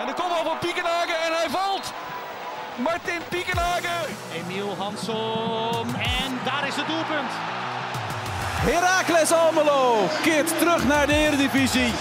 En 0.00 0.06
de 0.06 0.14
kopbal 0.14 0.44
van 0.44 0.58
Piekenhagen 0.58 1.14
en 1.26 1.32
hij 1.32 1.48
valt. 1.48 1.92
Martin 2.78 3.20
Piekenhagen. 3.28 4.14
Emiel 4.34 4.74
Hansom. 4.78 5.88
En 5.94 6.30
daar 6.44 6.66
is 6.66 6.76
het 6.76 6.86
doelpunt. 6.86 7.32
Heracles 8.68 9.32
Almelo 9.32 10.06
keert 10.22 10.58
terug 10.58 10.86
naar 10.86 11.06
de 11.06 11.12
Eredivisie. 11.12 11.92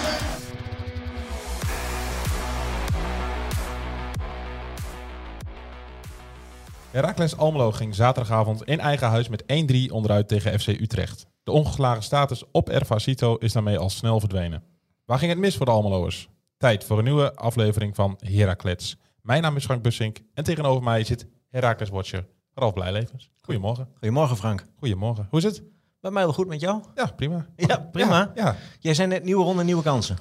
Heracles 6.92 7.38
Almelo 7.38 7.72
ging 7.72 7.96
zaterdagavond 7.96 8.64
in 8.64 8.80
eigen 8.80 9.08
huis 9.08 9.30
met 9.30 9.44
1-3 9.44 9.92
onderuit 9.92 10.28
tegen 10.28 10.60
FC 10.60 10.68
Utrecht. 10.68 11.26
De 11.44 11.52
ongeslagen 11.52 12.04
status 12.04 12.44
op 12.52 12.70
Ervasito 12.70 13.36
is 13.36 13.54
daarmee 13.54 13.78
al 13.78 13.90
snel 13.90 14.20
verdwenen. 14.20 14.64
Waar 15.06 15.18
ging 15.18 15.32
het 15.32 15.40
mis 15.40 15.58
voor 15.58 15.66
de 15.66 15.72
Almeloers? 15.72 16.30
Tijd 16.60 16.84
voor 16.84 16.98
een 16.98 17.04
nieuwe 17.04 17.36
aflevering 17.36 17.96
van 17.96 18.18
Heracles. 18.20 18.98
Mijn 19.22 19.42
naam 19.42 19.56
is 19.56 19.64
Frank 19.66 19.82
Bussink 19.82 20.18
en 20.34 20.44
tegenover 20.44 20.84
mij 20.84 21.04
zit 21.04 21.28
Heracles 21.50 21.90
Watcher 21.90 22.28
Ralf 22.54 22.74
Blijlevens. 22.74 23.32
Goedemorgen. 23.42 23.88
Goedemorgen 23.94 24.38
Frank. 24.38 24.66
Goedemorgen. 24.76 25.28
Hoe 25.30 25.40
is 25.40 25.46
het? 25.46 25.64
Bij 26.00 26.12
mij 26.12 26.24
wel 26.24 26.34
goed 26.34 26.48
met 26.48 26.60
jou? 26.60 26.84
Ja, 26.96 27.06
prima. 27.06 27.46
Ja, 27.56 27.78
prima. 27.92 28.32
Ja. 28.36 28.46
ja. 28.46 28.56
Jij 28.80 28.94
zei 28.94 29.08
net 29.08 29.24
nieuwe 29.24 29.44
ronde, 29.44 29.64
nieuwe 29.64 29.84
kansen. 29.84 30.18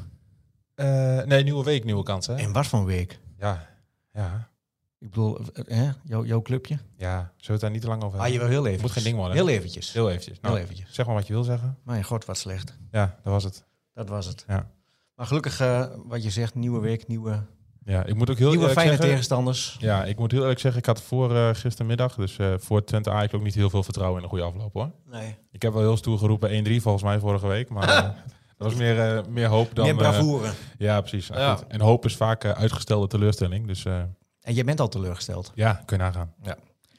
Eh, 0.75 1.23
nee, 1.23 1.43
nieuwe 1.43 1.65
week, 1.65 1.85
nieuwe 1.85 2.03
kansen. 2.03 2.37
hè? 2.37 2.43
En 2.43 2.53
wat 2.53 2.67
voor 2.67 2.85
week? 2.85 3.19
Ja. 3.39 3.67
Ja. 4.13 4.51
Ik 4.99 5.09
bedoel, 5.11 5.39
eh, 5.39 5.65
hè? 5.77 5.91
Jou, 6.05 6.27
jouw 6.27 6.43
clubje? 6.43 6.79
Ja, 6.97 7.17
zullen 7.17 7.33
we 7.47 7.53
het 7.53 7.61
daar 7.61 7.71
niet 7.71 7.81
te 7.81 7.89
lang 7.89 8.03
over 8.03 8.19
Ah, 8.19 8.25
hebben? 8.25 8.43
je 8.43 8.49
wil 8.49 8.63
heel 8.63 8.67
even. 8.71 8.83
Moet 8.83 8.91
geen 8.91 9.05
ding 9.05 9.17
worden. 9.17 9.37
Heel 9.37 9.49
eventjes. 9.49 9.93
Heel 9.93 10.09
eventjes. 10.11 10.41
Nou, 10.41 10.55
Heel 10.55 10.63
eventjes. 10.65 10.95
Zeg 10.95 11.07
maar 11.07 11.15
wat 11.15 11.27
je 11.27 11.33
wil 11.33 11.45
zeggen. 11.45 11.79
Mijn 11.85 12.05
god, 12.05 12.25
wat 12.25 12.39
slecht. 12.39 12.77
Ja, 12.91 13.19
dat 13.23 13.33
was 13.33 13.45
het. 13.45 13.65
Dat 13.95 14.09
was 14.09 14.27
het. 14.27 14.45
Ja. 14.49 14.71
Maar 15.19 15.27
gelukkig, 15.27 15.61
eh, 15.61 15.85
wat 16.07 16.23
je 16.23 16.31
zegt, 16.31 16.55
nieuwe 16.55 16.81
week, 16.81 17.07
nieuwe, 17.07 17.43
Ja, 17.85 18.05
ik 18.05 18.15
moet 18.15 18.31
ook 18.31 18.39
heel 18.39 18.49
nieuwe 18.49 18.69
eerlijk 18.69 18.81
fijne 18.81 18.91
zeggen... 18.91 19.09
tegenstanders. 19.09 19.77
Ja, 19.81 20.05
ik 20.05 20.19
moet 20.19 20.31
heel 20.31 20.41
eerlijk 20.41 20.61
zeggen, 20.61 20.81
ik 20.81 20.87
had 20.87 21.03
voor 21.03 21.37
eh, 21.37 21.49
gistermiddag, 21.53 22.15
dus 22.15 22.39
eh, 22.39 22.55
voor 22.59 22.85
Twente 22.85 23.11
Ajax 23.11 23.33
ook 23.33 23.43
niet 23.43 23.55
heel 23.55 23.71
veel 23.71 23.83
vertrouwen 23.83 24.19
in 24.19 24.25
een 24.25 24.31
goede 24.31 24.45
afloop 24.45 24.73
hoor. 24.73 24.91
Nee. 25.11 25.37
Ik 25.53 25.63
heb 25.63 25.73
wel 25.73 25.83
heel 25.83 25.97
stoer 25.97 26.19
geroepen 26.19 26.65
1-3 26.67 26.83
volgens 26.83 27.05
mij 27.05 27.19
vorige 27.19 27.47
week, 27.47 27.69
maar 27.69 27.87
dat 28.59 28.67
was 28.67 28.75
meer, 28.75 29.17
eh, 29.17 29.25
meer 29.29 29.47
hoop 29.47 29.75
dan... 29.75 29.85
Meer 29.85 29.95
eh, 29.95 30.01
bravoure. 30.01 30.51
ja, 30.79 31.01
precies. 31.01 31.27
Ja. 31.27 31.55
goed. 31.57 31.67
En 31.67 31.81
hoop 31.81 32.05
is 32.05 32.17
vaak 32.17 32.45
uitgestelde 32.45 33.07
teleurstelling, 33.07 33.67
dus 33.67 33.85
eh, 33.85 33.99
En 34.41 34.55
jij 34.55 34.65
bent 34.65 34.81
al 34.81 34.89
teleurgesteld. 34.89 35.53
ja, 35.55 35.83
kun 35.87 35.97
je 35.97 36.03
nagaan. 36.03 36.35
Ja. 36.43 36.57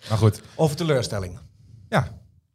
Maar 0.10 0.18
goed, 0.18 0.42
Over 0.56 0.76
teleurstelling. 0.76 1.40
ja, 1.90 2.08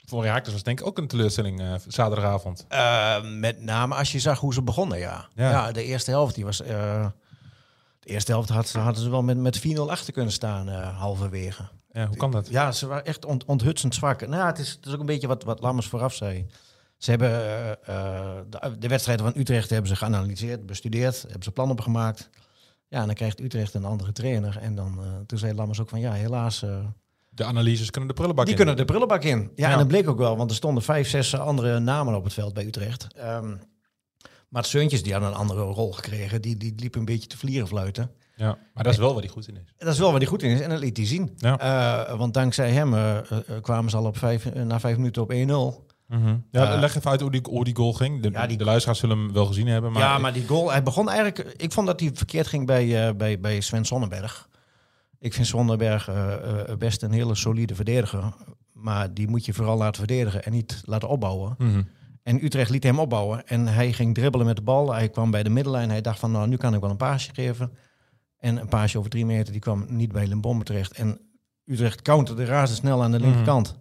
voor 0.06 0.24
Herakles 0.24 0.52
was 0.52 0.62
denk 0.62 0.80
ik 0.80 0.86
ook 0.86 0.98
een 0.98 1.06
teleurstelling 1.06 1.60
eh, 1.60 1.74
zaterdagavond. 1.88 2.64
Eh, 2.68 3.16
met 3.22 3.60
name 3.60 3.94
als 3.94 4.12
je 4.12 4.18
zag 4.18 4.38
hoe 4.40 4.54
ze 4.54 4.62
begonnen, 4.62 4.98
ja. 4.98 5.28
Ja. 5.34 5.50
Ja, 5.50 5.72
de 5.72 5.84
eerste 5.84 6.10
helft, 6.10 6.34
die 6.34 6.44
was... 6.44 6.60
eh, 6.62 7.06
de 8.00 8.10
eerste 8.10 8.32
helft 8.32 8.48
had, 8.48 8.72
hadden 8.72 9.02
ze 9.02 9.10
wel 9.10 9.22
met, 9.22 9.36
met 9.38 9.60
4-0 9.66 9.80
achter 9.80 10.12
kunnen 10.12 10.32
staan, 10.32 10.68
eh, 10.68 10.98
halverwege. 10.98 11.68
Ja, 11.92 12.06
hoe 12.06 12.16
kan 12.16 12.30
dat? 12.30 12.48
Ja, 12.48 12.72
ze 12.72 12.86
waren 12.86 13.04
echt 13.04 13.24
ont, 13.24 13.44
onthutsend 13.44 13.94
zwak. 13.94 14.26
Nou, 14.26 14.46
het 14.46 14.58
is, 14.58 14.70
het 14.70 14.86
is 14.86 14.92
ook 14.92 15.00
een 15.00 15.06
beetje 15.06 15.26
wat, 15.26 15.44
wat 15.44 15.60
Lammers 15.60 15.86
vooraf 15.86 16.14
zei. 16.14 16.46
Ze 16.98 17.10
hebben 17.10 17.30
de, 18.50 18.76
de 18.78 18.88
wedstrijden 18.88 19.24
van 19.32 19.40
Utrecht 19.40 19.70
hebben 19.70 19.88
ze 19.88 19.96
geanalyseerd, 19.96 20.66
bestudeerd, 20.66 21.22
hebben 21.22 21.42
ze 21.42 21.50
plannen 21.50 21.76
op 21.76 21.82
gemaakt. 21.82 22.30
Ja, 22.88 23.00
en 23.00 23.06
dan 23.06 23.14
krijgt 23.14 23.40
Utrecht 23.40 23.74
een 23.74 23.84
andere 23.84 24.12
trainer. 24.12 24.58
En 24.60 24.74
dan, 24.74 25.00
toen 25.26 25.38
zei 25.38 25.54
Lammers 25.54 25.80
ook 25.80 25.88
van, 25.88 26.00
ja, 26.00 26.12
helaas, 26.12 26.64
De 27.34 27.44
analyses 27.44 27.90
kunnen 27.90 28.08
de 28.08 28.14
prullenbak 28.14 28.44
die 28.44 28.54
in. 28.54 28.60
kunnen 28.60 28.76
de 28.78 28.84
prullenbak 28.92 29.22
in. 29.24 29.38
Ja, 29.54 29.66
Ja. 29.66 29.72
en 29.72 29.78
dat 29.78 29.88
bleek 29.88 30.08
ook 30.08 30.18
wel, 30.18 30.36
want 30.36 30.50
er 30.50 30.56
stonden 30.56 30.82
vijf, 30.82 31.08
zes 31.08 31.36
andere 31.38 31.78
namen 31.78 32.14
op 32.14 32.24
het 32.24 32.32
veld 32.32 32.54
bij 32.54 32.64
Utrecht. 32.66 33.06
Ehm 33.16 33.54
maar 34.48 34.64
Seuntjes, 34.64 35.02
die 35.02 35.12
had 35.12 35.22
een 35.22 35.34
andere 35.34 35.60
rol 35.62 35.92
gekregen, 35.92 36.42
die, 36.42 36.56
die 36.56 36.72
liep 36.76 36.94
een 36.94 37.04
beetje 37.04 37.28
te 37.28 37.36
vlieren 37.38 37.68
fluiten. 37.68 38.10
Ja, 38.36 38.58
maar 38.74 38.84
dat 38.84 38.92
is 38.92 38.98
wel 38.98 39.12
waar 39.12 39.22
hij 39.22 39.30
goed 39.30 39.48
in 39.48 39.56
is. 39.56 39.72
Dat 39.78 39.92
is 39.92 39.98
wel 39.98 40.10
wat 40.10 40.20
hij 40.20 40.28
goed 40.30 40.42
in 40.42 40.50
is 40.50 40.60
en 40.60 40.70
dat 40.70 40.78
liet 40.78 40.96
hij 40.96 41.06
zien. 41.06 41.32
Ja. 41.36 41.58
Eh, 42.08 42.18
want 42.18 42.34
dankzij 42.34 42.70
hem 42.70 42.94
eh, 42.94 43.16
eh, 43.16 43.38
kwamen 43.60 43.90
ze 43.90 43.96
al 43.96 44.04
op 44.04 44.18
vijf, 44.18 44.54
na 44.54 44.80
vijf 44.80 44.96
minuten 44.96 45.22
op 45.22 45.32
1-0. 45.32 45.86
Ja, 46.50 46.72
Eh, 46.72 46.78
leg 46.80 46.96
even 46.96 47.10
uit 47.10 47.20
hoe 47.20 47.30
die, 47.30 47.40
hoe 47.50 47.64
die 47.64 47.76
goal 47.76 47.92
ging. 47.92 48.22
De, 48.22 48.30
Ja, 48.30 48.46
die- 48.46 48.56
de 48.56 48.64
luisteraars 48.64 48.98
zullen 48.98 49.18
hem 49.18 49.32
wel 49.32 49.46
gezien 49.46 49.66
hebben. 49.66 49.92
Maar 49.92 50.02
ja, 50.02 50.18
maar 50.18 50.32
die 50.32 50.46
goal, 50.46 50.70
hij 50.70 50.82
begon 50.82 51.08
eigenlijk... 51.08 51.54
Ik 51.56 51.72
vond 51.72 51.86
dat 51.86 52.00
hij 52.00 52.10
verkeerd 52.14 52.46
ging 52.46 52.66
bij, 52.66 53.16
bij, 53.16 53.40
bij 53.40 53.60
Sven 53.60 53.84
Sonnenberg. 53.84 54.48
Ik 55.24 55.34
vind 55.34 55.46
Sonnenberg 55.46 56.08
eh, 56.08 56.32
eh, 56.70 56.76
best 56.78 57.02
een 57.02 57.12
hele 57.12 57.34
solide 57.34 57.74
verdediger. 57.74 58.22
Maar 58.72 59.14
die 59.14 59.28
moet 59.28 59.44
je 59.44 59.52
vooral 59.52 59.76
laten 59.76 59.98
verdedigen 60.06 60.44
en 60.44 60.52
niet 60.52 60.82
laten 60.84 61.08
opbouwen. 61.08 61.54
Mhm. 61.58 61.82
En 62.22 62.44
Utrecht 62.44 62.70
liet 62.70 62.82
hem 62.82 62.98
opbouwen. 62.98 63.46
En 63.46 63.66
hij 63.66 63.92
ging 63.92 64.14
dribbelen 64.14 64.46
met 64.46 64.56
de 64.56 64.62
bal. 64.62 64.92
Hij 64.94 65.08
kwam 65.08 65.30
bij 65.30 65.42
de 65.42 65.50
middenlijn. 65.50 65.90
Hij 65.90 66.00
dacht 66.00 66.18
van, 66.18 66.30
nou, 66.30 66.48
nu 66.48 66.56
kan 66.56 66.74
ik 66.74 66.80
wel 66.80 66.90
een 66.90 66.96
paasje 66.96 67.34
geven. 67.34 67.72
En 68.38 68.56
een 68.56 68.68
paasje 68.68 68.98
over 68.98 69.10
drie 69.10 69.26
meter, 69.26 69.52
die 69.52 69.60
kwam 69.60 69.86
niet 69.88 70.12
bij 70.12 70.26
Limbombe 70.26 70.64
terecht. 70.64 70.92
En 70.92 71.20
Utrecht 71.64 72.02
counterde 72.02 72.44
razendsnel 72.44 73.02
aan 73.02 73.10
de 73.10 73.18
Mhm. 73.18 73.26
linkerkant. 73.26 73.78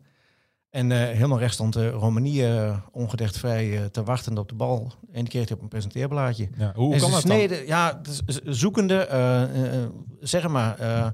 En 0.69 0.91
eh, 0.91 0.97
helemaal 0.99 1.39
rechts 1.39 1.53
stond 1.55 1.75
Romanie 1.75 2.47
eh, 2.47 2.77
ongedekt 2.91 3.37
vrij 3.37 3.77
eh, 3.77 3.85
te 3.85 4.03
wachten 4.03 4.37
op 4.37 4.49
de 4.49 4.55
bal. 4.55 4.91
En 5.11 5.19
die 5.21 5.29
kreeg 5.29 5.47
hij 5.47 5.57
op 5.57 5.63
een 5.63 5.67
presenteerblaadje. 5.69 6.49
Ja, 6.57 6.71
hoe 6.75 6.93
en 6.93 6.99
kan 6.99 7.11
dat 7.11 7.21
dan? 7.21 7.31
sneden, 7.31 7.67
ja, 7.67 8.01
zoekende, 8.45 8.95
eh, 8.97 9.81
eh, 9.83 9.89
zeg 10.19 10.47
maar, 10.47 10.79
eh, 10.79 11.07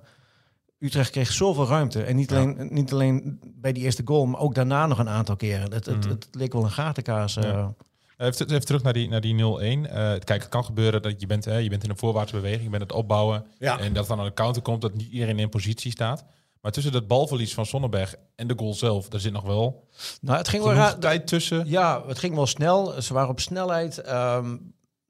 Utrecht 0.80 1.10
kreeg 1.10 1.32
zoveel 1.32 1.68
ruimte. 1.68 2.04
En 2.04 2.16
niet, 2.16 2.30
Ja. 2.30 2.36
alleen, 2.38 2.68
niet 2.72 2.94
alleen 2.94 3.40
bij 3.56 3.74
die 3.74 3.84
eerste 3.84 4.02
goal, 4.06 4.26
maar 4.26 4.40
ook 4.40 4.56
daarna 4.56 4.86
nog 4.88 5.00
een 5.00 5.10
aantal 5.10 5.36
keren. 5.36 5.72
Het, 5.74 5.86
het, 5.86 6.00
Mhm. 6.00 6.10
het 6.10 6.28
leek 6.32 6.54
wel 6.54 6.64
een 6.64 6.72
gatenkaas. 6.72 7.34
Ja. 7.34 7.74
Even, 8.18 8.48
even 8.48 8.66
terug 8.66 8.84
naar 8.84 8.94
die, 8.94 9.10
naar 9.10 9.22
die 9.22 9.34
0-1. 9.34 9.86
Eh, 9.90 9.96
kijk, 10.20 10.28
het 10.42 10.50
kan 10.50 10.66
gebeuren 10.66 11.02
dat 11.02 11.22
je 11.22 11.28
bent, 11.28 11.46
hè, 11.46 11.58
je 11.58 11.70
bent 11.70 11.84
in 11.84 11.90
een 11.90 11.98
voorwaartse 11.98 12.36
beweging, 12.36 12.64
je 12.64 12.70
bent 12.70 12.82
het 12.82 12.92
opbouwen. 12.92 13.46
Ja. 13.60 13.80
En 13.80 13.94
dat 13.94 14.08
dan 14.08 14.20
aan 14.20 14.26
de 14.26 14.34
counter 14.34 14.62
komt, 14.62 14.82
dat 14.82 14.94
niet 14.94 15.12
iedereen 15.12 15.40
in 15.40 15.50
positie 15.50 15.92
staat. 15.92 16.26
Maar 16.62 16.72
tussen 16.72 16.92
dat 16.92 17.08
balverlies 17.08 17.54
van 17.54 17.66
Sonnenberg 17.66 18.16
en 18.36 18.48
de 18.48 18.54
goal 18.58 18.74
zelf, 18.74 19.10
daar 19.10 19.20
zit 19.20 19.32
nog 19.34 19.44
wel 19.44 19.88
Nou, 20.22 20.38
het 20.38 20.48
ging 20.48 20.64
wel 20.64 20.74
raar. 20.74 20.98
tijd 21.00 21.28
tussen. 21.28 21.64
Ja, 21.70 22.04
het 22.08 22.20
ging 22.20 22.36
wel 22.36 22.46
snel. 22.48 23.02
Ze 23.02 23.14
waren 23.14 23.30
op 23.30 23.40
snelheid. 23.40 23.98
Ehm, 23.98 24.56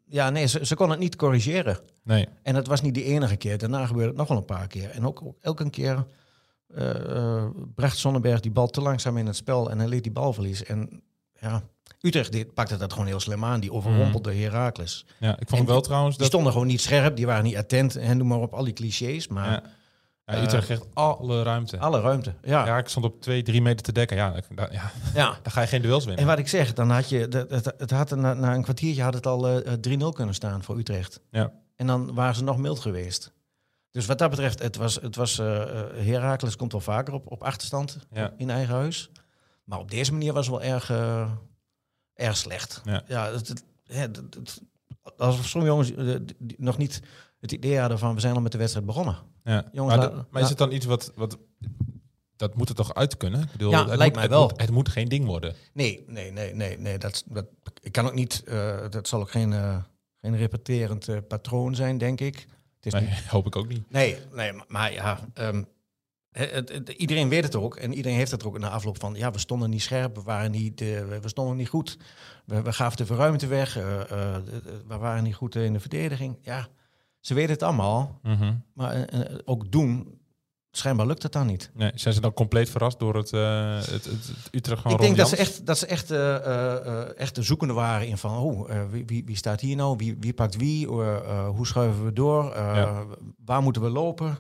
ja, 0.10 0.30
nee, 0.30 0.46
ze, 0.46 0.66
ze 0.66 0.76
kon 0.76 0.90
het 0.90 1.00
niet 1.00 1.16
corrigeren. 1.16 1.80
Nee. 2.04 2.28
En 2.44 2.56
het 2.56 2.68
was 2.68 2.82
niet 2.82 2.94
de 2.94 3.04
enige 3.04 3.36
keer. 3.36 3.58
Daarna 3.58 3.86
gebeurde 3.86 4.10
het 4.10 4.18
nog 4.18 4.28
wel 4.28 4.38
een 4.38 4.46
paar 4.46 4.68
keer. 4.68 4.90
En 4.90 5.06
ook, 5.06 5.22
ook 5.24 5.38
elke 5.42 5.70
keer 5.70 6.06
eh, 6.74 7.16
eh, 7.16 7.46
bracht 7.76 7.98
Sonnenberg 7.98 8.40
die 8.40 8.52
bal 8.52 8.68
te 8.68 8.82
langzaam 8.82 9.18
in 9.18 9.26
het 9.26 9.36
spel 9.36 9.70
en 9.70 9.80
hij 9.80 9.88
liet 9.88 10.04
die 10.04 10.12
bal 10.12 10.34
verliezen. 10.34 10.68
En 10.68 11.04
ja, 11.40 11.64
Utrecht 12.02 12.32
dit, 12.32 12.54
pakte 12.54 12.78
dat 12.78 12.92
gewoon 12.92 13.08
heel 13.08 13.20
slim 13.20 13.46
aan. 13.46 13.60
Die 13.60 13.72
overrompelde 13.72 14.34
Heracles. 14.34 15.06
Ja, 15.20 15.40
ik 15.40 15.50
vond 15.50 15.62
En 15.62 15.68
wel 15.68 15.82
trouwens 15.82 16.12
Die 16.12 16.20
dat 16.20 16.32
stonden 16.32 16.52
gewoon 16.52 16.68
niet 16.68 16.82
scherp, 16.82 17.16
die 17.16 17.26
waren 17.26 17.44
niet 17.44 17.58
attent. 17.58 17.96
En 17.96 18.18
noem 18.18 18.28
maar 18.28 18.40
op 18.40 18.54
al 18.54 18.64
die 18.64 18.74
clichés. 18.74 19.28
Maar 19.28 19.52
ja, 19.52 19.64
ja, 20.38 20.44
Utrecht 20.44 20.66
kreeg 20.66 20.82
alle 20.94 21.44
ruimte. 21.44 21.80
alle 21.80 22.00
ruimte. 22.02 22.34
Ja. 22.42 22.66
Ja, 22.66 22.78
ik 22.78 22.88
stond 22.88 23.06
op 23.06 23.22
twee, 23.22 23.42
drie 23.44 23.62
meter 23.62 23.86
te 23.86 23.92
dekken. 23.92 24.18
Ja, 24.18 24.36
ja, 24.56 24.92
ja. 25.14 25.38
daar 25.44 25.52
ga 25.52 25.62
je 25.62 25.68
geen 25.68 25.82
duels 25.82 26.06
winnen. 26.06 26.22
En 26.24 26.30
wat 26.30 26.40
ik 26.40 26.48
zeg, 26.48 26.74
dan 26.74 26.90
had 26.90 27.10
je, 27.10 27.28
dat- 27.28 27.50
het, 27.50 27.74
het 27.78 27.92
had 27.92 28.16
na, 28.16 28.34
na 28.34 28.54
een 28.56 28.64
kwartiertje 28.64 29.04
had 29.04 29.14
het 29.14 29.26
al 29.28 29.48
eh, 29.48 29.74
3-0 29.74 30.14
kunnen 30.14 30.36
staan 30.36 30.64
voor 30.64 30.78
Utrecht. 30.78 31.20
Ja. 31.32 31.52
En 31.76 31.88
dan 31.88 32.14
waren 32.14 32.36
ze 32.36 32.44
nog 32.44 32.58
mild 32.58 32.80
geweest. 32.80 33.32
Dus 33.92 34.06
wat 34.06 34.18
dat 34.18 34.30
betreft, 34.30 34.62
het 34.62 34.76
was, 34.76 34.96
het 34.96 35.16
was 35.16 35.40
eh 35.40 35.62
eh, 35.62 36.06
Heracles 36.06 36.56
komt 36.56 36.72
wel 36.72 36.82
vaker 36.82 37.14
op, 37.14 37.32
op 37.32 37.44
achterstand 37.44 37.98
Ja. 38.12 38.34
in 38.38 38.50
eigen 38.50 38.76
huis. 38.76 39.10
Maar 39.64 39.80
op 39.80 39.92
deze 39.92 40.12
manier 40.12 40.34
was 40.34 40.48
het 40.48 40.56
wel 40.56 40.66
erg, 40.74 40.90
eh, 40.90 41.32
erg 42.14 42.38
slecht. 42.38 42.82
Ja. 42.84 43.32
het, 43.32 43.48
het, 43.48 43.64
het- 43.88 44.16
het- 44.36 44.62
alsof 45.18 45.46
sommige 45.48 45.72
jongens 45.74 45.94
eh, 45.96 46.16
nog 46.58 46.78
niet 46.78 47.02
het 47.40 47.52
idee 47.52 47.80
hadden 47.80 48.00
van 48.00 48.14
we 48.16 48.20
zijn 48.22 48.36
al 48.36 48.42
met 48.42 48.52
de 48.52 48.58
wedstrijd 48.58 48.86
begonnen. 48.86 49.18
Ja. 49.50 49.70
Jongens, 49.72 50.10
maar, 50.32 50.42
is 50.42 50.50
het 50.50 50.58
dan 50.58 50.72
iets 50.72 50.86
wat, 50.86 51.12
wat... 51.16 51.38
Dat 52.36 52.56
moet 52.56 52.70
er 52.70 52.76
toch 52.76 52.94
uit 52.94 53.18
kunnen? 53.18 53.42
Ik 53.42 53.52
bedoel, 53.52 53.72
Ja, 53.72 53.88
het 53.88 53.88
lijkt 53.88 54.04
moet, 54.04 54.14
mij 54.14 54.22
het 54.24 54.32
wel. 54.32 54.42
Moet, 54.42 54.62
het 54.62 54.72
moet 54.72 54.90
geen 54.90 55.08
ding 55.08 55.26
worden. 55.26 55.56
Nee, 55.74 56.04
nee, 56.08 56.32
nee, 56.32 56.54
nee, 56.56 56.78
nee. 56.80 56.98
Dat, 56.98 57.24
dat, 57.28 57.46
ik 57.82 57.92
kan 57.92 58.06
ook 58.06 58.14
niet, 58.14 58.44
eh, 58.46 58.90
dat 58.90 59.08
zal 59.08 59.20
ook 59.22 59.32
geen, 59.32 59.54
eh, 59.54 59.78
geen 60.22 60.38
repeterend 60.38 61.08
eh, 61.08 61.18
patroon 61.28 61.76
zijn, 61.76 61.98
denk 61.98 62.22
ik. 62.22 62.36
Het 62.76 62.86
is 62.86 62.94
Nee, 62.94 63.02
niet, 63.10 63.26
hoop 63.36 63.46
ik 63.46 63.56
ook 63.56 63.68
niet. 63.68 63.92
nee, 63.92 64.18
nee, 64.34 64.54
maar, 64.54 64.66
maar 64.68 64.94
ja, 64.94 65.20
ehm, 65.34 65.64
het, 66.32 66.52
het- 66.52 66.70
het- 66.70 66.90
iedereen 66.90 67.30
weet 67.30 67.44
het 67.44 67.56
ook. 67.56 67.76
En 67.76 67.94
iedereen 67.94 68.18
heeft 68.18 68.32
het 68.32 68.44
ook 68.44 68.56
in 68.56 68.62
de 68.62 68.70
afloop 68.70 69.00
van, 69.00 69.14
ja, 69.16 69.32
we 69.32 69.40
stonden 69.40 69.70
niet 69.70 69.82
scherp, 69.82 70.16
we, 70.16 70.22
waren 70.22 70.52
niet, 70.52 70.80
we- 70.80 71.20
stonden 71.26 71.58
niet 71.58 71.70
goed. 71.70 71.98
We, 72.46 72.62
we 72.62 72.74
gaven 72.74 72.98
te 72.98 73.06
veel 73.06 73.16
ruimte 73.16 73.48
weg, 73.48 73.74
we 73.74 74.98
waren 75.00 75.24
niet 75.24 75.36
goed 75.36 75.56
in 75.56 75.74
de 75.74 75.80
verdediging. 75.80 76.38
Ja, 76.42 76.68
ze 77.20 77.34
weten 77.34 77.52
het 77.52 77.64
allemaal, 77.64 78.20
Mhm. 78.24 78.54
maar 78.74 78.92
eh, 78.94 79.22
eh, 79.22 79.38
ook 79.46 79.72
doen, 79.72 80.20
schijnbaar 80.72 81.06
lukt 81.06 81.24
het 81.24 81.32
dan 81.32 81.48
niet. 81.48 81.72
Nee, 81.74 81.92
zijn 81.96 82.14
ze 82.14 82.22
dan 82.22 82.34
compleet 82.34 82.70
verrast 82.70 83.00
door 83.00 83.16
het, 83.16 83.34
eh, 83.34 83.76
het, 83.76 83.90
het, 83.90 84.06
het 84.06 84.48
Utrecht 84.52 84.82
van 84.82 84.92
Ik 84.92 85.00
denk 85.00 85.18
dat 85.18 85.30
ze 85.30 85.36
echt, 85.36 85.66
dat 85.66 85.78
ze 85.78 85.86
echt, 85.86 86.12
echt 87.18 87.36
de 87.36 87.42
zoekende 87.44 87.74
waren 87.74 88.08
in 88.08 88.18
van, 88.18 88.38
oh, 88.38 88.70
wie, 88.90 89.06
wie, 89.06 89.26
wie 89.26 89.36
staat 89.36 89.62
hier 89.62 89.76
nou? 89.76 89.96
Wie, 89.98 90.18
wie 90.20 90.34
pakt 90.34 90.56
wie? 90.56 90.88
Hoe 90.88 91.68
schuiven 91.68 92.06
we 92.06 92.14
door? 92.14 92.44
Ja. 92.56 93.04
Waar 93.46 93.62
moeten 93.62 93.82
we 93.82 93.90
lopen? 93.90 94.38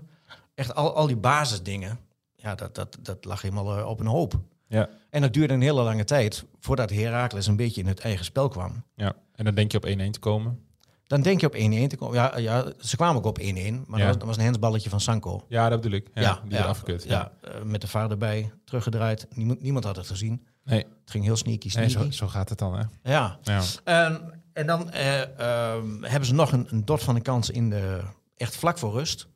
Echt 0.56 0.76
al, 0.76 0.96
al 0.96 1.08
die 1.08 1.18
basisdingen. 1.18 2.00
Ja, 2.36 2.56
dat, 2.56 2.76
dat, 2.76 2.98
dat 3.02 3.26
lag 3.26 3.42
helemaal 3.42 3.86
op 3.88 4.00
een 4.00 4.06
hoop. 4.06 4.40
Ja. 4.68 4.90
En 5.10 5.22
dat 5.22 5.34
duurde 5.34 5.54
een 5.54 5.62
hele 5.62 5.82
lange 5.82 6.04
tijd 6.04 6.46
voordat 6.60 6.90
Heracles 6.90 7.48
een 7.48 7.56
beetje 7.56 7.82
in 7.82 7.88
het 7.88 8.00
eigen 8.00 8.26
spel 8.26 8.48
kwam. 8.48 8.84
Ja. 8.96 9.14
En 9.36 9.46
dan 9.46 9.56
denk 9.56 9.72
je 9.72 9.78
op 9.78 9.86
1-1 9.86 10.12
te 10.12 10.20
komen. 10.20 10.60
Dan 11.10 11.22
denk 11.22 11.42
je 11.42 11.46
op 11.48 11.56
1-1 11.56 11.58
te 11.88 11.96
komen. 11.98 12.16
Ja, 12.16 12.38
ja, 12.38 12.72
ze 12.80 12.96
kwamen 12.96 13.16
ook 13.18 13.26
op 13.26 13.40
1-1, 13.40 13.44
maar 13.44 13.50
Ja. 13.54 14.06
dat, 14.06 14.06
was, 14.06 14.18
dat 14.18 14.24
was 14.24 14.38
een 14.38 14.44
hensballetje 14.44 14.90
van 14.90 15.02
Sanko. 15.02 15.46
Ja, 15.48 15.70
dat 15.70 15.82
bedoel 15.82 15.98
ik. 16.00 16.08
Ja, 16.14 16.40
die 16.44 16.52
ja, 16.52 16.64
eraf 16.64 16.78
gekut. 16.78 17.04
Ja, 17.04 17.32
eh, 17.42 17.62
met 17.62 17.82
de 17.82 17.88
vaar 17.88 18.12
erbij, 18.12 18.52
teruggedraaid. 18.66 19.28
Niemand, 19.34 19.62
niemand 19.62 19.86
had 19.86 19.96
het 19.96 20.08
gezien. 20.08 20.46
Nee, 20.64 20.80
Het 20.80 21.12
ging 21.12 21.24
heel 21.24 21.36
sneaky, 21.36 21.70
nee 21.76 21.90
sneaky. 21.90 22.12
zo, 22.12 22.26
zo 22.26 22.28
gaat 22.28 22.50
het 22.50 22.58
dan, 22.58 22.78
hè. 22.78 22.84
Ja. 23.12 23.40
Ja. 23.42 23.62
En, 23.84 24.42
en 24.54 24.68
dan 24.68 24.92
eh, 24.92 25.22
ehm, 25.40 26.04
hebben 26.04 26.26
ze 26.28 26.34
nog 26.34 26.52
een, 26.52 26.68
een 26.70 26.86
dot 26.86 27.04
van 27.04 27.16
een 27.16 27.22
kans 27.22 27.50
in 27.50 27.70
de, 27.70 28.02
echt 28.36 28.56
vlak 28.56 28.78
voor 28.78 28.92
rust. 28.92 29.28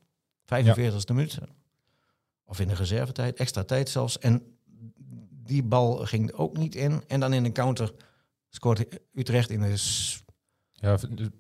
45e 0.45 1.05
minuut. 1.07 1.37
Of 2.45 2.59
in 2.59 2.67
de 2.67 2.73
reservetijd, 2.75 3.37
extra 3.37 3.63
tijd 3.63 3.89
zelfs. 3.89 4.19
En 4.19 4.57
die 5.45 5.63
bal 5.63 5.95
ging 5.97 6.31
ook 6.33 6.57
niet 6.57 6.75
in. 6.75 7.03
En 7.07 7.19
dan 7.19 7.33
in 7.33 7.45
een 7.45 7.53
counter 7.53 7.91
scoort 8.49 8.85
Utrecht 9.13 9.49
in 9.49 9.61
de 9.61 9.77
Ja, 10.73 10.97
v- 10.97 11.01
de 11.01 11.31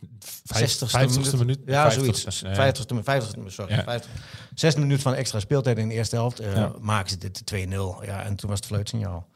60ste 0.43 0.87
50ste 0.87 1.37
minuut. 1.37 1.59
Ja, 1.65 1.91
50ste. 1.91 1.93
zoiets. 1.93 2.39
Ja. 2.39 2.71
50ste, 2.73 2.95
50ste, 3.03 3.45
sorry. 3.47 3.73
Ja. 3.73 3.83
50. 3.83 4.77
Minuut 4.77 5.01
van 5.01 5.13
extra 5.13 5.39
speeltijd 5.39 5.77
in 5.77 5.87
de 5.87 5.93
eerste 5.93 6.15
helft. 6.15 6.37
Ja. 6.37 6.73
Maken 6.79 7.09
ze 7.09 7.17
dit 7.17 7.43
2-0. 7.53 8.03
Ja, 8.05 8.23
en 8.23 8.35
toen 8.35 8.49
was 8.49 8.59
het 8.59 8.67
fluitsignaal. 8.67 9.27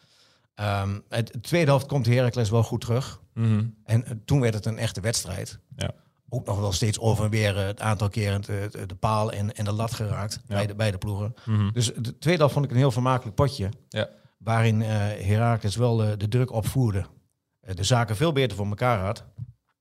Ehm 0.55 0.99
het 1.09 1.33
de 1.33 1.39
tweede 1.39 1.69
helft 1.69 1.85
komt 1.85 2.05
Heracles 2.05 2.49
wel 2.49 2.63
goed 2.63 2.81
terug. 2.81 3.19
Mhm. 3.33 3.65
En 3.83 4.05
eh, 4.05 4.11
toen 4.25 4.39
werd 4.39 4.53
het 4.53 4.65
een 4.65 4.77
echte 4.77 5.01
wedstrijd. 5.01 5.59
Ja. 5.75 5.91
Ook 6.29 6.45
nog 6.45 6.59
wel 6.59 6.71
steeds 6.71 6.99
over 6.99 7.23
en 7.23 7.29
weer 7.29 7.57
eh, 7.57 7.65
het 7.65 7.81
aantal 7.81 8.09
keren 8.09 8.41
de, 8.41 8.95
paal 8.99 9.31
en, 9.31 9.53
en 9.55 9.65
de 9.65 9.71
lat 9.71 9.93
geraakt. 9.93 10.41
Bij, 10.47 10.67
de, 10.67 10.75
bij 10.75 10.91
de 10.91 10.97
ploegen. 10.97 11.33
Mhm. 11.45 11.71
Dus 11.73 11.85
de 11.95 12.17
tweede 12.17 12.39
helft 12.39 12.53
vond 12.53 12.65
ik 12.65 12.71
een 12.71 12.77
heel 12.77 12.91
vermakelijk 12.91 13.35
potje. 13.35 13.69
Ja. 13.89 14.09
Waarin 14.37 14.81
Heracles 14.81 15.75
wel 15.75 15.97
de 16.17 16.27
druk 16.27 16.51
opvoerde. 16.51 17.05
De 17.73 17.83
zaken 17.83 18.15
veel 18.15 18.31
beter 18.31 18.57
voor 18.57 18.67
elkaar 18.67 18.99
had. 18.99 19.23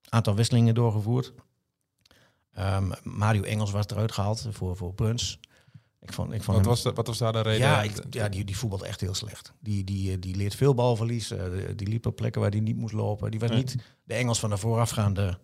Aantal 0.08 0.35
wisselingen 0.35 0.75
doorgevoerd. 0.75 1.32
Ehm, 2.53 2.91
Mario 3.03 3.43
Engels 3.43 3.70
was 3.70 3.87
eruit 3.87 4.12
gehaald 4.12 4.47
voor, 4.50 4.76
voor 4.76 4.94
Bruns. 4.94 5.38
Ik 6.00 6.12
vond, 6.12 6.32
ik 6.32 6.43
vond 6.43 6.47
Wat 6.47 6.56
hem- 6.56 6.64
was, 6.75 6.82
de, 6.82 6.93
wat 6.93 7.06
was 7.06 7.19
daar 7.19 7.32
de 7.32 7.41
reden? 7.41 7.67
ja, 7.67 7.82
ik, 7.82 7.93
ja 8.11 8.29
die, 8.29 8.44
die 8.44 8.56
voetbalde 8.56 8.87
echt 8.87 9.00
heel 9.00 9.14
slecht. 9.14 9.53
Die, 9.61 9.85
die, 9.85 10.12
eh, 10.12 10.17
die 10.20 10.37
leert 10.37 10.55
veel 10.55 10.75
balverlies. 10.75 11.31
eh, 11.31 11.44
die 11.76 11.88
liep 11.88 12.06
op 12.06 12.17
plekken 12.17 12.41
waar 12.41 12.50
hij 12.50 12.61
niet 12.61 12.76
moest 12.76 12.94
lopen. 12.94 13.31
Die 13.31 13.41
was 13.41 13.49
Nee. 13.49 13.58
niet 13.58 13.76
de 14.05 14.14
Engels 14.14 14.38
van 14.41 14.50
de 14.50 14.56
voorafgaande 14.56 15.38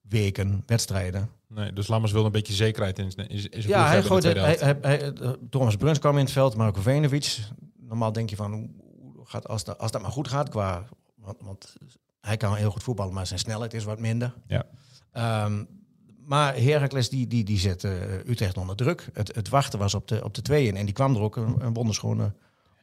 weken, 0.00 0.62
wedstrijden. 0.66 1.30
Nee, 1.48 1.72
dus 1.72 1.86
Lammers 1.86 2.12
wilde 2.12 2.26
een 2.26 2.32
beetje 2.32 2.52
zekerheid 2.54 2.98
in, 2.98 3.10
zijn 3.10 3.28
Ja, 3.50 3.86
hij 3.86 4.02
gooide, 4.02 4.20
tweede 4.30 4.40
hij, 4.40 4.48
helft. 4.58 4.82
hij, 4.84 4.96
hij- 4.98 5.12
eh, 5.12 5.30
Thomas 5.50 5.76
Bruns 5.76 5.98
kwam 5.98 6.18
in 6.18 6.24
het 6.24 6.32
veld, 6.32 6.56
Marco 6.56 6.80
Venovic. 6.80 7.38
Normaal 7.76 8.12
denk 8.12 8.30
je 8.30 8.36
van, 8.36 8.52
hoe 8.52 8.68
hoe 9.14 9.26
gaat, 9.26 9.48
als, 9.48 9.64
dat, 9.64 9.78
als 9.78 9.90
dat 9.90 10.02
maar 10.02 10.10
goed 10.10 10.28
gaat, 10.28 10.48
qua, 10.48 10.84
want, 11.14 11.36
want 11.40 11.74
hij 12.26 12.36
kan 12.36 12.54
heel 12.54 12.70
goed 12.70 12.82
voetballen, 12.82 13.14
maar 13.14 13.26
zijn 13.26 13.38
snelheid 13.38 13.74
is 13.74 13.84
wat 13.84 13.98
minder. 13.98 14.34
Ja. 14.46 14.64
Ehm, 15.12 15.64
maar 16.24 16.56
Heracles 16.56 17.08
die, 17.08 17.26
die, 17.26 17.44
die 17.44 17.58
zette 17.58 17.88
eh, 17.98 18.30
Utrecht 18.30 18.56
onder 18.56 18.76
druk. 18.76 19.08
Het, 19.12 19.34
het 19.34 19.48
wachten 19.48 19.78
was 19.78 19.94
op 19.94 20.08
de, 20.08 20.24
op 20.24 20.34
de 20.34 20.42
tweeën 20.42 20.76
en 20.76 20.84
die 20.84 20.94
kwam 20.94 21.14
er 21.14 21.20
ook 21.20 21.36
een, 21.36 21.56
een 21.58 21.72
wonderschone 21.72 22.32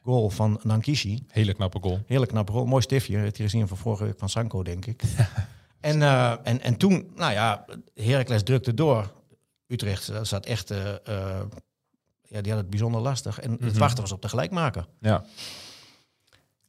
goal 0.02 0.30
van 0.30 0.60
Nankishi. 0.62 1.22
Hele 1.28 1.54
knappe 1.54 1.78
goal. 1.80 2.00
Hele 2.06 2.26
knappe 2.26 2.52
goal. 2.52 2.64
Mooi 2.66 2.82
stiftje. 2.82 3.16
Hij 3.16 3.32
gezien 3.34 3.68
van 3.68 3.76
vorige 3.76 4.04
week 4.04 4.18
van 4.18 4.28
Sanko, 4.28 4.62
denk 4.62 4.86
ik. 4.86 5.02
en, 5.80 6.02
eh, 6.02 6.34
en, 6.42 6.60
en 6.60 6.76
toen, 6.76 7.12
nou 7.16 7.32
ja, 7.32 7.64
Heracles 7.94 8.42
drukte 8.42 8.74
door. 8.74 9.12
Utrecht 9.66 10.08
eh, 10.08 10.22
zat 10.22 10.46
echt, 10.46 10.68
ja, 12.22 12.40
die 12.40 12.52
had 12.52 12.60
het 12.60 12.70
bijzonder 12.70 13.00
lastig. 13.00 13.40
En 13.40 13.50
het 13.50 13.60
Mhm. 13.60 13.78
wachten 13.78 14.02
was 14.02 14.12
op 14.12 14.22
de 14.22 14.28
gelijkmaker. 14.28 14.86
Ja. 15.00 15.24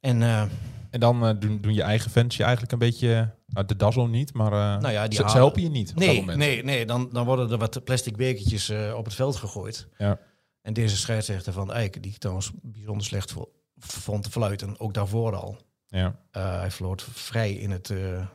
En 0.00 0.50
En 0.96 1.02
dan 1.02 1.26
eh, 1.26 1.34
doen, 1.38 1.60
doen 1.60 1.74
je 1.74 1.82
eigen 1.82 2.10
fans 2.10 2.36
je 2.36 2.42
eigenlijk 2.42 2.72
een 2.72 2.78
beetje... 2.78 3.34
Nou, 3.46 3.66
de 3.66 3.76
dazzle 3.76 4.08
niet, 4.08 4.34
maar 4.34 4.52
eh, 4.52 4.80
Nou 4.80 4.92
ja, 4.92 5.08
die 5.08 5.18
ze, 5.18 5.24
helpen 5.36 5.62
je 5.62 5.68
niet 5.68 5.94
nee, 5.94 6.16
moment. 6.20 6.38
nee, 6.38 6.64
nee 6.64 6.86
dan, 6.86 7.08
dan 7.12 7.24
worden 7.24 7.50
er 7.50 7.58
wat 7.58 7.84
plastic 7.84 8.16
bekertjes 8.16 8.68
eh, 8.68 8.94
op 8.96 9.04
het 9.04 9.14
veld 9.14 9.36
gegooid. 9.36 9.88
Ja. 9.98 10.18
En 10.62 10.72
deze 10.72 10.96
scheidsrechter 10.96 11.52
van 11.52 11.72
Eijk, 11.72 12.02
die 12.02 12.12
ik 12.12 12.18
trouwens 12.18 12.50
bijzonder 12.62 13.06
slecht 13.06 13.32
vo- 13.32 13.52
vond 13.78 14.22
te 14.22 14.30
fluiten, 14.30 14.80
ook 14.80 14.94
daarvoor 14.94 15.34
al. 15.36 15.56
Ja. 15.86 16.18
Eh, 16.30 16.58
hij 16.58 16.70
floot 16.70 17.02
vrij 17.12 17.52
in 17.52 17.70
het, 17.70 17.90
eh, 17.90 18.26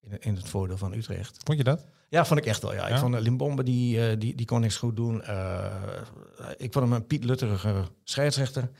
in, 0.00 0.18
in 0.20 0.34
het 0.36 0.48
voordeel 0.48 0.76
van 0.78 0.92
Utrecht. 0.94 1.38
Vond 1.44 1.58
je 1.58 1.64
dat? 1.64 1.86
Ja, 2.08 2.24
vond 2.24 2.40
ik 2.40 2.46
echt 2.46 2.62
wel. 2.62 2.74
Ja. 2.74 2.88
Ja? 2.88 2.94
Ik 2.94 3.00
vond 3.00 3.20
Limbombe, 3.20 3.62
die, 3.62 4.08
eh, 4.08 4.18
die, 4.18 4.34
die 4.34 4.46
kon 4.46 4.60
niks 4.60 4.76
goed 4.76 4.96
doen. 4.96 5.22
Eh, 5.22 5.74
ik 6.56 6.72
vond 6.72 6.84
hem 6.84 6.92
een 6.94 7.06
Piet 7.06 7.24
Lutterige 7.24 7.74
scheidsrechter. 8.04 8.70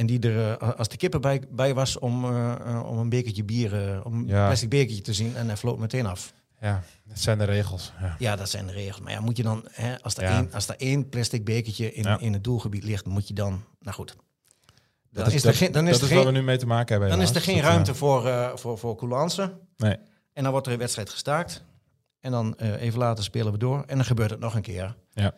En 0.00 0.06
die 0.06 0.20
er 0.20 0.58
eh, 0.58 0.72
als 0.78 0.88
de 0.88 0.96
kippen 0.96 1.20
bij, 1.20 1.42
bij 1.50 1.74
was 1.74 1.98
om, 1.98 2.24
eh, 2.24 2.52
eh, 2.52 2.86
om 2.86 2.98
een 2.98 3.08
bekertje 3.08 3.44
bier, 3.44 4.00
om 4.04 4.14
een 4.14 4.26
Ja. 4.26 4.46
plastic 4.46 4.68
bekertje 4.68 5.02
te 5.02 5.12
zien. 5.12 5.36
En 5.36 5.46
hij 5.46 5.56
floot 5.56 5.78
meteen 5.78 6.06
af. 6.06 6.32
Ja, 6.60 6.82
het 7.08 7.20
zijn 7.20 7.38
de 7.38 7.44
regels. 7.44 7.92
Ja. 8.00 8.16
Ja, 8.18 8.36
dat 8.36 8.48
zijn 8.50 8.66
de 8.66 8.72
regels. 8.72 9.00
Maar 9.00 9.12
ja, 9.12 9.20
moet 9.20 9.36
je 9.36 9.42
dan, 9.42 9.64
hè, 9.70 10.02
als, 10.02 10.16
er 10.16 10.22
Ja. 10.22 10.36
één, 10.36 10.52
als 10.52 10.68
er 10.68 10.74
één 10.78 11.08
plastic 11.08 11.44
bekertje 11.44 11.92
in, 11.94 12.02
Ja. 12.02 12.18
in 12.20 12.32
het 12.32 12.44
doelgebied 12.44 12.84
ligt, 12.84 13.06
moet 13.06 13.28
je 13.28 13.34
dan, 13.34 13.64
nou 13.80 13.94
goed. 13.96 14.16
Dan 15.10 15.24
Dat 15.24 15.32
is, 15.32 15.42
dat, 15.42 15.52
er 15.52 15.58
geen, 15.58 15.72
dan 15.72 15.86
is 15.86 15.92
dat 15.98 16.00
er 16.08 16.16
is 16.16 16.22
geen, 16.22 16.32
we 16.32 16.38
nu 16.38 16.42
mee 16.42 16.58
te 16.58 16.66
maken 16.66 16.90
hebben. 16.92 17.10
dan 17.10 17.20
is 17.20 17.34
er 17.34 17.40
geen 17.40 17.56
Dat, 17.56 17.64
ruimte 17.64 17.94
voor, 17.94 18.26
eh 18.28 18.56
voor, 18.56 18.78
voor 18.78 18.96
coulance. 18.96 19.52
Nee. 19.76 19.96
En 20.32 20.42
dan 20.42 20.52
wordt 20.52 20.66
er 20.66 20.72
een 20.72 20.78
wedstrijd 20.78 21.10
gestaakt. 21.10 21.64
En 22.20 22.30
dan 22.30 22.54
even 22.54 22.98
later 22.98 23.24
spelen 23.24 23.52
we 23.52 23.58
door. 23.58 23.84
En 23.86 23.96
dan 23.96 24.04
gebeurt 24.04 24.30
het 24.30 24.40
nog 24.40 24.54
een 24.54 24.62
keer. 24.62 24.96
Ja. 25.12 25.34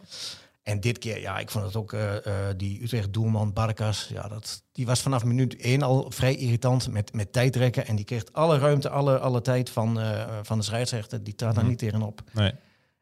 En 0.63 0.81
dit 0.81 0.99
keer, 0.99 1.21
ja, 1.21 1.39
ik 1.39 1.51
vond 1.51 1.65
het 1.65 1.77
ook, 1.77 1.93
eh, 1.93 2.27
eh, 2.27 2.57
die 2.57 2.83
Utrecht-doelman 2.83 3.53
Barkas, 3.53 4.09
ja, 4.13 4.29
dat, 4.29 4.63
die 4.73 4.87
was 4.87 5.01
vanaf 5.01 5.25
minuut 5.25 5.57
één 5.57 5.83
al 5.83 6.11
vrij 6.11 6.37
irritant 6.37 6.89
met, 6.91 7.13
met 7.13 7.33
tijdrekken. 7.33 7.87
En 7.87 7.97
die 7.97 8.05
kreeg 8.05 8.25
alle 8.33 8.59
ruimte, 8.59 8.89
alle, 8.89 9.19
alle 9.19 9.41
tijd 9.41 9.71
van, 9.71 10.01
eh, 10.01 10.39
van 10.43 10.59
de 10.59 10.65
scheidsrechter. 10.65 11.25
Die 11.25 11.35
trad 11.35 11.51
daar 11.55 11.63
Mhm. 11.63 11.71
niet 11.73 11.79
tegenop. 11.81 12.23
Nee. 12.33 12.53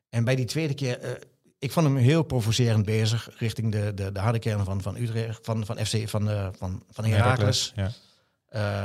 En 0.09 0.25
bij 0.25 0.37
die 0.37 0.45
tweede 0.45 0.75
keer, 0.75 1.19
ik 1.59 1.73
vond 1.73 1.87
hem 1.87 1.97
heel 1.97 2.23
provocerend 2.23 2.85
bezig 2.85 3.29
richting 3.39 3.73
de, 3.73 3.95
de, 3.95 4.13
de 4.13 4.21
harde 4.21 4.39
kern 4.39 4.65
van, 4.65 4.83
van 4.83 4.97
Utrecht, 4.97 5.39
van, 5.43 5.67
van 5.67 5.77
FC, 5.87 6.09
van, 6.09 6.53
van, 6.59 6.83
van 6.91 7.05
Heracles. 7.05 7.73
Ja. 7.77 7.91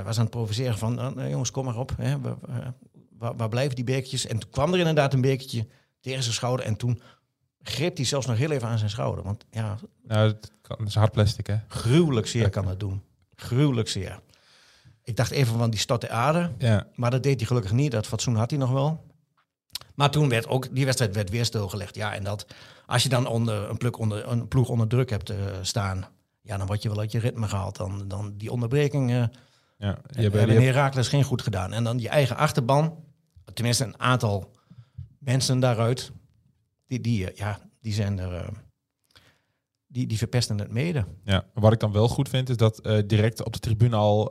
Was 0.04 0.16
aan 0.18 0.24
het 0.24 0.30
provoceren 0.34 0.78
van, 0.78 1.16
jongens, 1.30 1.52
kom 1.52 1.66
maar 1.66 1.78
op. 1.78 1.92
Hè, 1.98 2.20
we- 2.20 2.36
waar, 3.18 3.36
waar 3.36 3.50
blijven 3.50 3.76
die 3.76 3.84
bekertjes? 3.86 4.26
En 4.28 4.40
toen 4.40 4.50
kwam 4.50 4.74
er 4.74 4.80
inderdaad 4.80 5.14
een 5.14 5.22
bekertje 5.22 5.68
tegen 6.02 6.24
zijn 6.24 6.36
schouder. 6.36 6.66
En 6.66 6.76
toen 6.76 7.02
greep 7.70 7.96
hij 7.96 8.06
zelfs 8.06 8.26
nog 8.26 8.38
heel 8.38 8.52
even 8.52 8.68
aan 8.68 8.78
zijn 8.78 8.90
schouder. 8.90 9.24
Want 9.24 9.46
ja, 9.52 9.78
Nou, 10.08 10.28
het, 10.28 10.52
kan, 10.62 10.78
het 10.80 10.88
is 10.88 10.96
hard 10.96 11.12
plastic, 11.12 11.48
hè? 11.48 11.58
gruwelijk 11.68 12.28
zeer 12.28 12.50
kan 12.50 12.66
dat 12.66 12.80
doen. 12.80 13.04
Gruwelijk 13.36 13.88
zeer. 13.88 14.20
Ik 15.04 15.16
dacht 15.16 15.32
even 15.32 15.58
van 15.58 15.70
die 15.70 15.80
stotte 15.80 16.10
aarde. 16.10 16.52
Ja. 16.58 16.88
Maar 16.96 17.12
dat 17.12 17.24
deed 17.24 17.40
hij 17.40 17.48
gelukkig 17.48 17.72
niet. 17.72 17.92
Dat 17.92 18.08
fatsoen 18.08 18.36
had 18.36 18.50
hij 18.50 18.60
nog 18.60 18.72
wel. 18.72 19.06
Maar 19.96 20.12
toen 20.12 20.30
werd 20.30 20.48
ook 20.48 20.76
die 20.76 20.86
wedstrijd 20.86 21.16
werd 21.16 21.30
weer 21.30 21.46
stilgelegd. 21.46 21.96
Ja, 21.96 22.14
en 22.14 22.24
dat 22.24 22.46
als 22.86 23.04
je 23.04 23.10
dan 23.10 23.28
onder 23.28 23.70
een, 23.70 23.78
pluk 23.78 23.98
onder, 23.98 24.28
een 24.28 24.48
ploeg 24.48 24.70
onder 24.70 24.88
druk 24.88 25.10
hebt 25.10 25.30
eh, 25.30 25.38
staan, 25.62 26.06
ja, 26.42 26.58
dan 26.58 26.68
word 26.68 26.82
je 26.82 26.90
wel 26.90 27.00
uit 27.00 27.12
je 27.12 27.20
ritme 27.20 27.48
gehaald. 27.48 27.76
Dan, 27.76 28.08
dan 28.08 28.34
die 28.38 28.52
onderbreking 28.52 29.12
eh 29.12 29.24
ja. 29.78 29.98
Die 30.10 30.30
hebben, 30.30 30.62
Herakles 30.64 31.08
geen 31.08 31.24
goed 31.24 31.42
gedaan. 31.42 31.74
En 31.74 31.84
dan 31.84 32.00
je 32.00 32.10
eigen 32.10 32.38
achterban, 32.38 33.04
tenminste 33.54 33.84
een 33.84 34.00
aantal 34.00 34.52
mensen 35.20 35.60
daaruit, 35.60 36.12
die, 36.88 37.02
die, 37.02 37.32
eh, 37.32 37.38
ja, 37.38 37.60
die 37.82 37.94
zijn 37.94 38.20
er, 38.20 38.34
eh, 38.34 38.48
die, 39.88 40.08
die 40.08 40.18
verpesten 40.18 40.60
het 40.60 40.72
mede. 40.72 41.06
Ja, 41.24 41.46
wat 41.54 41.74
ik 41.74 41.80
dan 41.80 41.92
wel 41.92 42.08
goed 42.08 42.30
vind 42.30 42.50
is 42.50 42.58
dat 42.58 42.80
eh, 42.80 43.00
direct 43.06 43.44
op 43.44 43.54
de 43.54 43.60
tribune 43.60 43.96
al 43.96 44.30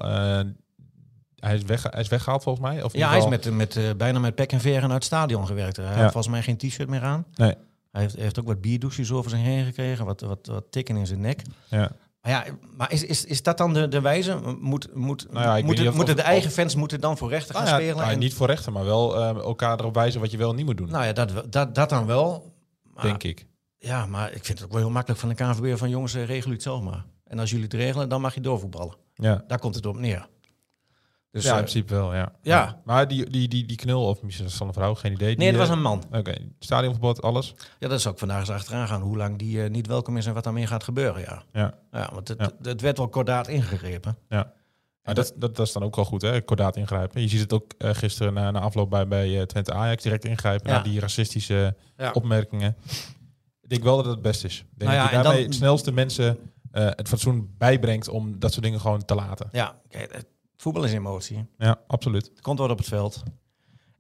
hij, 1.37 1.55
is 1.55 1.63
weg, 1.63 1.83
hij 1.83 2.01
is 2.01 2.09
weggehaald 2.09 2.43
volgens 2.43 2.67
mij. 2.67 2.83
Of 2.83 2.93
Ja, 2.93 3.09
hij 3.09 3.19
is 3.19 3.29
met, 3.29 3.51
met, 3.51 3.97
bijna 3.97 4.19
met 4.19 4.35
pek 4.35 4.53
en 4.53 4.61
veren 4.61 4.83
uit 4.83 4.93
het 4.93 5.05
stadion 5.05 5.47
gewerkt. 5.47 5.77
Hij 5.77 5.87
Ja. 5.87 5.91
heeft 5.93 6.13
volgens 6.13 6.29
mij 6.29 6.43
geen 6.43 6.57
t-shirt 6.57 6.89
meer 6.89 7.03
aan. 7.03 7.27
Nee. 7.35 7.55
Hij 7.91 8.03
heeft, 8.03 8.17
heeft 8.17 8.41
ook 8.41 8.47
wat 8.47 8.61
bierdouches 8.61 9.11
over 9.13 9.31
zich 9.31 9.41
heen 9.41 9.65
gekregen, 9.65 10.05
wat, 10.05 10.21
wat, 10.21 10.47
wat 10.47 10.65
tikken 10.71 10.97
in 10.97 11.07
zijn 11.07 11.21
nek. 11.21 11.43
Ja. 11.69 11.91
Maar 12.25 12.33
ja, 12.33 12.45
maar 12.77 12.93
is, 12.93 13.05
is, 13.05 13.25
is 13.25 13.43
dat 13.43 13.59
dan 13.59 13.73
de, 13.73 13.89
de 13.89 14.01
wijze? 14.01 14.39
Moet, 14.61 14.95
moet, 14.95 15.27
Nou 15.31 15.45
ja, 15.59 15.65
moeten, 15.65 15.79
niet 15.85 15.89
of- 15.93 15.97
moeten 15.97 16.17
de 16.17 16.23
eigen 16.23 16.51
fans 16.51 16.75
moeten 16.75 17.01
dan 17.01 17.17
voor 17.19 17.29
rechter 17.29 17.55
gaan 17.55 17.65
Nou 17.65 17.77
ja, 17.77 17.83
spelen? 17.83 17.97
nou, 18.01 18.13
En- 18.13 18.19
niet 18.19 18.35
voor 18.35 18.47
rechten, 18.47 18.73
maar 18.73 18.85
wel 18.85 19.17
eh, 19.17 19.29
elkaar 19.29 19.79
erop 19.81 19.95
wijzen 19.95 20.21
wat 20.21 20.31
je 20.31 20.37
wel 20.37 20.51
en 20.51 20.57
niet 20.57 20.65
moet 20.67 20.77
doen. 20.77 20.91
nou 20.91 21.05
ja, 21.05 21.13
dat, 21.13 21.53
dat, 21.53 21.75
dat 21.75 21.89
dan 21.89 22.07
wel. 22.07 22.53
Maar, 22.95 23.05
denk 23.05 23.23
ik. 23.23 23.47
Ja, 23.79 24.07
maar 24.07 24.33
ik 24.33 24.45
vind 24.45 24.59
het 24.59 24.67
ook 24.67 24.73
wel 24.73 24.81
heel 24.83 24.91
makkelijk 24.91 25.21
van 25.21 25.29
de 25.29 25.35
KNVB 25.35 25.79
van 25.79 25.91
jongens, 25.91 26.15
eh, 26.15 26.21
regel 26.21 26.37
jullie 26.37 26.53
het 26.53 26.63
zelf 26.63 26.83
maar. 26.83 27.05
En 27.25 27.39
als 27.39 27.51
jullie 27.51 27.65
het 27.65 27.75
regelen, 27.75 28.09
dan 28.09 28.21
mag 28.21 28.35
je 28.35 28.41
doorvoetballen. 28.41 28.95
Ja, 29.15 29.45
Daar 29.47 29.59
komt 29.59 29.75
het 29.75 29.87
op 29.87 29.97
neer. 29.99 30.29
Dus, 31.35 31.45
ja 31.45 31.51
in 31.51 31.57
eh, 31.57 31.63
principe 31.63 31.95
wel, 31.95 32.15
ja. 32.15 32.33
ja. 32.43 32.81
Maar 32.85 33.09
die, 33.09 33.31
die, 33.31 33.49
die, 33.49 33.67
die 33.67 33.77
knul, 33.77 34.07
of 34.07 34.23
misschien 34.23 34.45
is 34.45 34.51
het 34.51 34.59
van 34.61 34.69
een 34.69 34.75
vrouw, 34.75 34.95
geen 34.95 35.13
idee. 35.13 35.27
nee, 35.37 35.37
die, 35.37 35.59
dat 35.59 35.59
was 35.59 35.69
eh, 35.69 35.75
een 35.75 35.83
man. 35.83 36.05
Oké, 36.13 36.35
stadionverbod, 36.59 37.23
alles. 37.23 37.55
Ja, 37.79 37.89
dat 37.89 38.01
zou 38.01 38.15
ik 38.15 38.21
vandaag 38.21 38.39
eens 38.41 38.51
achteraan 38.51 38.89
gaan. 38.89 39.01
Hoe 39.01 39.17
lang 39.17 39.39
die 39.39 39.63
eh, 39.63 39.71
niet 39.71 39.87
welkom 39.87 40.17
is 40.17 40.27
en 40.27 40.35
wat 40.35 40.45
daarmee 40.45 40.67
gaat 40.67 40.85
gebeuren, 40.85 41.21
ja. 41.21 41.43
Ja. 41.53 41.75
Ja, 41.93 42.11
want 42.13 42.29
het, 42.29 42.39
Ja. 42.41 42.51
het 42.71 42.81
werd 42.81 42.99
wel 42.99 43.09
kordaat 43.09 43.49
ingegrepen. 43.49 44.17
Ja. 44.29 44.53
Maar 45.03 45.15
dat, 45.15 45.33
dat, 45.37 45.57
dat 45.57 45.67
is 45.67 45.73
dan 45.73 45.83
ook 45.83 45.97
wel 45.97 46.05
goed, 46.05 46.23
hè? 46.23 46.43
Kordaat 46.43 46.77
ingrijpen. 46.77 47.21
Je 47.21 47.29
ziet 47.29 47.41
het 47.41 47.53
ook 47.53 47.73
gisteren 47.79 48.35
na, 48.35 48.51
na 48.51 48.61
afloop 48.61 48.91
bij, 48.91 49.09
bij 49.09 49.47
Twente 49.47 49.73
Ajax 49.73 50.03
direct 50.03 50.25
ingrijpen. 50.25 50.71
Ja. 50.71 50.77
Na 50.77 50.83
die 50.83 51.01
racistische 51.01 51.77
Ja. 51.97 52.11
opmerkingen. 52.13 52.77
Ik 53.63 53.69
denk 53.69 53.83
wel 53.83 53.97
dat 53.97 54.05
het 54.05 54.15
het 54.15 54.23
best 54.23 54.45
is. 54.45 54.59
Ik 54.59 54.67
denk 54.79 54.91
Nou 54.91 54.95
ja, 54.95 55.01
dat 55.03 55.11
je 55.11 55.17
daarmee 55.23 55.41
dan- 55.41 55.51
het 55.51 55.55
snelste 55.61 55.93
mensen 55.93 56.39
het 56.71 57.09
fatsoen 57.09 57.55
bijbrengt 57.59 58.09
om 58.09 58.39
dat 58.39 58.53
soort 58.53 58.65
dingen 58.65 58.81
gewoon 58.81 59.05
te 59.05 59.15
laten. 59.15 59.49
Ja, 59.53 59.75
kijk, 59.89 60.25
voetbal 60.57 60.85
is 60.85 60.93
emotie. 60.93 61.47
Ja, 61.59 61.81
absoluut. 61.87 62.25
Het 62.27 62.41
komt 62.41 62.59
wat 62.59 62.71
op 62.71 62.79
het 62.79 62.87
veld. 62.89 63.23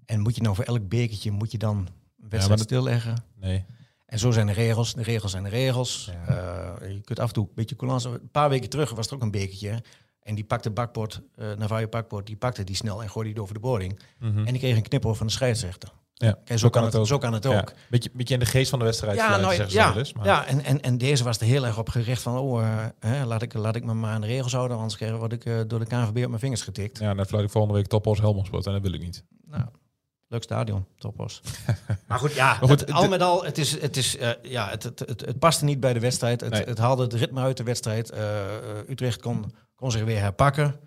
En 0.04 0.20
moet 0.20 0.34
je 0.36 0.42
nou 0.42 0.54
voor 0.54 0.64
elk 0.64 0.88
bekertje, 0.88 1.30
moet 1.30 1.52
je 1.52 1.58
dan 1.58 1.76
een 1.76 2.28
wedstrijd 2.28 2.58
dat- 2.58 2.68
stilleggen? 2.68 3.24
Nee. 3.40 3.64
En 4.06 4.18
zo 4.18 4.30
zijn 4.30 4.46
de 4.46 4.52
regels. 4.52 4.94
De 4.94 5.02
regels 5.02 5.30
zijn 5.30 5.42
de 5.44 5.48
regels. 5.50 6.10
Ja. 6.26 6.76
Eh, 6.80 6.92
je 6.92 7.00
kunt 7.00 7.18
af 7.18 7.28
en 7.28 7.34
toe 7.34 7.44
een 7.46 7.54
beetje 7.54 7.76
coulance. 7.76 8.08
Een 8.08 8.30
paar 8.30 8.48
weken 8.48 8.68
terug 8.70 8.90
was 8.90 9.06
er 9.06 9.14
ook 9.14 9.22
een 9.22 9.30
bekertje. 9.30 9.82
En 10.22 10.34
die 10.34 10.44
pakte 10.44 10.70
bakbord, 10.70 11.20
eh 11.34 11.52
Navajo 11.52 11.88
bakbord, 11.88 12.26
die 12.26 12.36
pakte 12.36 12.64
die 12.64 12.76
snel 12.76 13.02
en 13.02 13.10
gooide 13.10 13.32
die 13.32 13.42
over 13.42 13.54
de 13.54 13.60
boarding. 13.60 14.00
Mhm. 14.18 14.38
En 14.38 14.44
die 14.44 14.58
kreeg 14.58 14.76
een 14.76 14.82
knipoor 14.82 15.16
van 15.16 15.26
de 15.26 15.32
scheidsrechter. 15.32 15.92
Ja. 16.14 16.38
Kijk, 16.44 16.58
zo, 16.58 16.68
kan 16.70 16.84
het, 16.84 17.06
zo 17.06 17.18
kan 17.18 17.32
het 17.32 17.46
ook. 17.46 17.52
Ja. 17.52 17.64
Beetje, 17.90 18.10
beetje 18.14 18.34
in 18.34 18.40
de 18.40 18.46
geest 18.46 18.70
van 18.70 18.78
de 18.78 18.84
wedstrijd. 18.84 19.16
Ja, 19.16 19.36
nou, 19.36 19.54
zeggen 19.54 19.70
ze 19.70 19.76
ja, 19.78 19.88
wel 19.88 19.98
eens, 19.98 20.12
maar- 20.12 20.26
ja 20.26 20.46
en, 20.46 20.64
en, 20.64 20.80
en 20.80 20.98
deze 20.98 21.24
was 21.24 21.38
er 21.38 21.46
heel 21.46 21.66
erg 21.66 21.78
op 21.78 21.88
gericht 21.88 22.22
van... 22.22 22.38
oh, 22.38 22.62
eh, 22.62 22.86
hè, 23.00 23.24
laat, 23.24 23.42
ik, 23.42 23.54
laat 23.54 23.76
ik 23.76 23.84
me 23.84 23.94
maar 23.94 24.12
aan 24.14 24.20
de 24.20 24.26
regels 24.26 24.52
houden... 24.52 24.76
anders 24.76 24.98
word 24.98 25.32
ik 25.32 25.44
eh, 25.44 25.60
door 25.66 25.78
de 25.78 25.86
KNVB 25.86 26.08
op 26.22 26.28
mijn 26.28 26.38
vingers 26.38 26.62
getikt. 26.62 26.98
Ja, 26.98 27.14
dan 27.14 27.26
fluit 27.26 27.44
ik 27.44 27.50
volgende 27.50 27.76
week 27.76 27.86
Topos 27.86 28.18
Helmond 28.20 28.46
Sport 28.46 28.66
en 28.66 28.72
dat 28.72 28.82
wil 28.82 28.92
ik 28.92 29.00
niet. 29.02 29.24
Nou, 29.46 29.64
leuk 30.28 30.42
stadion, 30.42 30.86
toppos. 30.98 31.40
maar 32.08 32.18
goed, 32.18 32.32
ja, 32.34 32.46
Maar 32.60 32.68
goed, 32.68 32.80
het- 32.80 32.92
al 32.92 33.08
met 33.08 33.22
al, 33.22 33.44
het, 33.44 33.58
is, 33.58 33.80
het, 33.80 33.96
is, 33.96 34.16
eh, 34.16 34.30
ja, 34.42 34.68
het, 34.70 34.82
het, 34.82 34.98
het, 34.98 35.20
het 35.20 35.38
paste 35.38 35.64
niet 35.64 35.80
bij 35.80 35.92
de 35.92 36.00
wedstrijd. 36.00 36.40
Het, 36.40 36.50
Nee. 36.52 36.64
het 36.64 36.78
haalde 36.78 37.02
het 37.02 37.12
ritme 37.12 37.40
uit 37.40 37.56
de 37.56 37.62
wedstrijd. 37.62 38.12
Utrecht 38.88 39.20
kon, 39.20 39.54
kon 39.74 39.90
zich 39.90 40.04
weer 40.04 40.20
herpakken. 40.20 40.80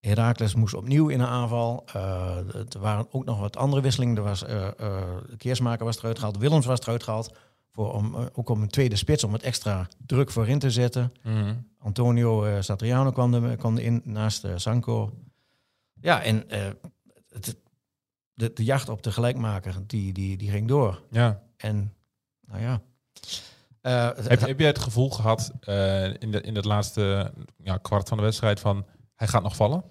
Heracles 0.00 0.54
moest 0.54 0.74
opnieuw 0.74 1.08
in 1.08 1.20
een 1.20 1.26
aanval. 1.26 1.84
Eh, 1.92 2.36
er 2.54 2.80
waren 2.80 3.06
ook 3.10 3.24
nog 3.24 3.38
wat 3.38 3.56
andere 3.56 3.82
wisselingen. 3.82 4.16
Er 4.16 4.22
was, 4.22 4.44
eh 4.44 4.66
eh, 4.78 5.02
Keersmaker 5.36 5.84
was 5.84 5.98
eruit 5.98 6.18
gehaald. 6.18 6.38
Willems 6.38 6.66
was 6.66 6.80
eruit 6.80 7.02
gehaald. 7.02 7.34
Voor 7.72 7.92
om, 7.92 8.14
eh, 8.14 8.26
ook 8.32 8.48
om 8.48 8.62
een 8.62 8.68
tweede 8.68 8.96
spits, 8.96 9.24
om 9.24 9.32
het 9.32 9.42
extra 9.42 9.88
druk 10.06 10.30
voorin 10.30 10.58
te 10.58 10.70
zetten. 10.70 11.12
Mhm. 11.22 11.54
Antonio 11.78 12.44
eh, 12.44 12.60
Satriano 12.60 13.10
kwam, 13.10 13.34
er, 13.34 13.56
kwam 13.56 13.76
erin 13.76 14.02
naast 14.04 14.44
eh, 14.44 14.52
Sanko. 14.56 15.12
Ja, 16.00 16.22
en 16.22 16.50
eh, 16.50 16.70
het, 17.28 17.56
de, 18.34 18.52
de 18.52 18.64
jacht 18.64 18.88
op 18.88 19.02
de 19.02 19.12
gelijkmaker, 19.12 19.74
die, 19.86 20.12
die, 20.12 20.36
die 20.36 20.50
ging 20.50 20.68
door. 20.68 21.02
Ja. 21.10 21.42
En 21.56 21.94
nou 22.46 22.62
ja. 22.62 22.80
Eh, 23.80 24.10
Heb, 24.16 24.40
heb 24.40 24.58
je 24.58 24.66
het 24.66 24.78
gevoel 24.78 25.10
gehad 25.10 25.52
eh, 25.60 26.04
in, 26.04 26.30
de, 26.30 26.40
in 26.40 26.54
het 26.54 26.64
laatste 26.64 27.32
ja, 27.62 27.76
kwart 27.76 28.08
van 28.08 28.16
de 28.16 28.22
wedstrijd 28.22 28.60
van 28.60 28.86
hij 29.20 29.28
gaat 29.28 29.42
nog 29.42 29.56
vallen? 29.56 29.84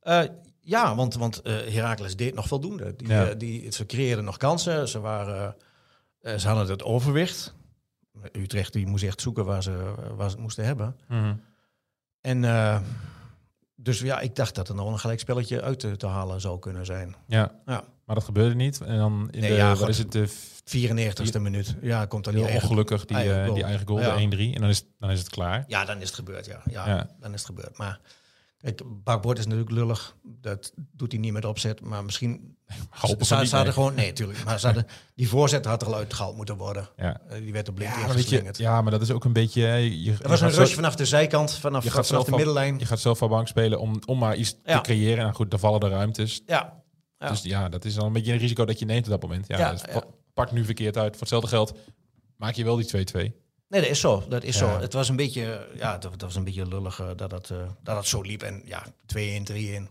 eh, 0.00 0.22
ja, 0.60 0.94
want, 0.94 1.14
want 1.14 1.40
eh 1.40 1.52
Heracles 1.54 2.16
deed 2.16 2.34
nog 2.34 2.46
voldoende. 2.46 2.96
Die, 2.96 3.08
Ja. 3.08 3.26
eh, 3.28 3.38
die, 3.38 3.72
ze 3.72 3.86
creëerden 3.86 4.24
nog 4.24 4.36
kansen. 4.36 4.88
Ze, 4.88 5.00
waren, 5.00 5.56
ze 6.22 6.46
hadden 6.48 6.66
het 6.68 6.82
overwicht. 6.82 7.54
Utrecht 8.32 8.72
die 8.72 8.86
moest 8.86 9.04
echt 9.04 9.20
zoeken 9.20 9.44
waar 9.44 9.62
ze, 9.62 9.94
waar 10.16 10.28
ze 10.28 10.34
het 10.34 10.42
moesten 10.42 10.64
hebben. 10.64 10.96
En 12.20 12.44
eh, 12.44 12.80
dus 13.74 14.00
ja, 14.00 14.20
ik 14.20 14.36
dacht 14.36 14.54
dat 14.54 14.68
er 14.68 14.74
nog 14.74 14.92
een 14.92 14.98
gelijkspelletje 14.98 15.62
uit 15.62 15.78
te, 15.80 15.96
te 15.96 16.06
halen 16.06 16.40
zou 16.40 16.58
kunnen 16.58 16.86
zijn. 16.86 17.14
Ja. 17.26 17.52
Ja. 17.66 17.84
maar 18.04 18.14
dat 18.14 18.24
gebeurde 18.24 18.54
niet. 18.54 18.80
En 18.80 18.96
dan 18.98 19.28
in 19.30 19.40
Nee, 19.40 19.50
de, 19.50 19.56
ja, 19.56 19.74
wat 19.74 19.88
is 19.88 19.98
het, 19.98 20.12
de 20.12 20.28
94ste 20.64 21.40
minuut. 21.40 21.76
Ja, 21.80 22.06
komt 22.06 22.24
dan 22.24 22.34
heel 22.34 22.42
niet 22.42 22.52
echt. 22.52 22.62
ongelukkig 22.62 23.04
die 23.04 23.16
eigen 23.16 23.54
die 23.54 23.64
eigen 23.64 23.86
goal, 23.86 24.00
Ja. 24.00 24.16
de 24.16 24.36
1-3. 24.36 24.54
En 24.54 24.60
dan 24.60 24.68
is, 24.70 24.84
dan 24.98 25.10
is 25.10 25.18
het 25.18 25.28
klaar. 25.28 25.64
Ja, 25.66 25.84
dan 25.84 25.96
is 26.00 26.06
het 26.06 26.14
gebeurd, 26.14 26.46
ja. 26.46 26.62
Ja, 26.70 26.86
Ja. 26.86 27.10
dan 27.20 27.32
is 27.32 27.38
het 27.38 27.48
gebeurd. 27.48 27.76
Maar 27.78 28.00
kijk, 28.62 28.82
Bakbord 29.04 29.38
is 29.38 29.44
natuurlijk 29.46 29.70
lullig. 29.70 30.16
Dat 30.22 30.72
doet 30.92 31.12
hij 31.12 31.20
niet 31.20 31.32
met 31.32 31.44
opzet. 31.44 31.80
Maar 31.80 32.04
misschien... 32.04 32.56
Hopen 32.90 33.26
ze, 33.26 33.34
hadden 33.56 33.72
gewoon... 33.72 33.94
Nee, 33.94 34.06
natuurlijk. 34.06 34.44
Maar 34.44 34.60
ze 34.60 34.66
hadden, 34.66 34.86
die 35.14 35.28
voorzet 35.28 35.64
had 35.64 35.82
er 35.82 35.88
al 35.88 35.94
uitgehaald 35.94 36.36
moeten 36.36 36.56
worden. 36.56 36.88
Ja. 36.96 37.20
Eh, 37.28 37.38
die 37.42 37.52
werd 37.52 37.68
op 37.68 37.74
blind 37.74 37.90
Ja, 37.94 38.38
je, 38.38 38.52
ja, 38.56 38.82
maar 38.82 38.90
dat 38.90 39.02
is 39.02 39.10
ook 39.10 39.24
een 39.24 39.32
beetje... 39.32 39.62
Je, 39.62 40.02
je 40.02 40.12
Er 40.22 40.28
was 40.28 40.40
een 40.40 40.50
zo- 40.52 40.60
rush 40.60 40.74
vanaf 40.74 40.94
de 40.96 41.04
zijkant, 41.06 41.52
vanaf, 41.52 41.84
je 41.84 41.90
gaat 41.90 42.06
vanaf 42.06 42.24
de 42.24 42.30
middenlijn. 42.30 42.78
Je 42.78 42.86
gaat 42.86 43.00
zelf 43.00 43.18
van 43.18 43.28
bank 43.28 43.48
spelen 43.48 43.80
om, 43.80 43.98
om 44.06 44.18
maar 44.18 44.36
iets 44.36 44.56
Ja. 44.64 44.76
te 44.76 44.82
creëren. 44.82 45.24
En 45.26 45.34
goed, 45.34 45.50
dan 45.50 45.58
vallen 45.60 45.80
de 45.80 45.88
ruimtes. 45.88 46.42
Ja. 46.46 46.80
Ja. 47.18 47.28
Dus 47.28 47.42
ja, 47.42 47.68
dat 47.68 47.84
is 47.84 47.94
dan 47.94 48.06
een 48.06 48.12
beetje 48.12 48.32
een 48.32 48.38
risico 48.38 48.64
dat 48.64 48.78
je 48.78 48.84
neemt 48.84 49.04
op 49.04 49.10
dat 49.10 49.22
moment. 49.22 49.44
Ja, 49.48 49.70
dus 49.72 49.82
Pak 50.34 50.52
nu 50.52 50.64
verkeerd 50.64 50.96
uit. 50.96 51.10
Voor 51.10 51.20
hetzelfde 51.20 51.48
geld 51.48 51.78
maak 52.36 52.54
je 52.54 52.64
wel 52.64 52.76
die 52.76 53.06
2-2. 53.30 53.41
Nee, 53.72 53.80
dat 53.80 53.90
is 53.90 54.00
zo. 54.00 54.24
Dat 54.28 54.42
is 54.42 54.58
Ja. 54.58 54.60
zo. 54.74 54.80
Het 54.80 54.92
was 54.92 55.08
een 55.08 55.16
beetje, 55.16 55.68
ja, 55.74 55.92
dat, 55.98 56.10
dat 56.10 56.20
was 56.22 56.34
een 56.36 56.44
beetje 56.44 56.66
lullig 56.66 57.00
eh, 57.00 57.10
dat, 57.16 57.30
het, 57.30 57.50
eh, 57.50 57.68
dat 57.82 57.96
het 57.96 58.06
zo 58.06 58.20
liep. 58.20 58.42
En 58.42 58.62
ja, 58.64 58.86
2-1, 59.06 59.44
3-1. 59.44 59.54
Ik 59.54 59.88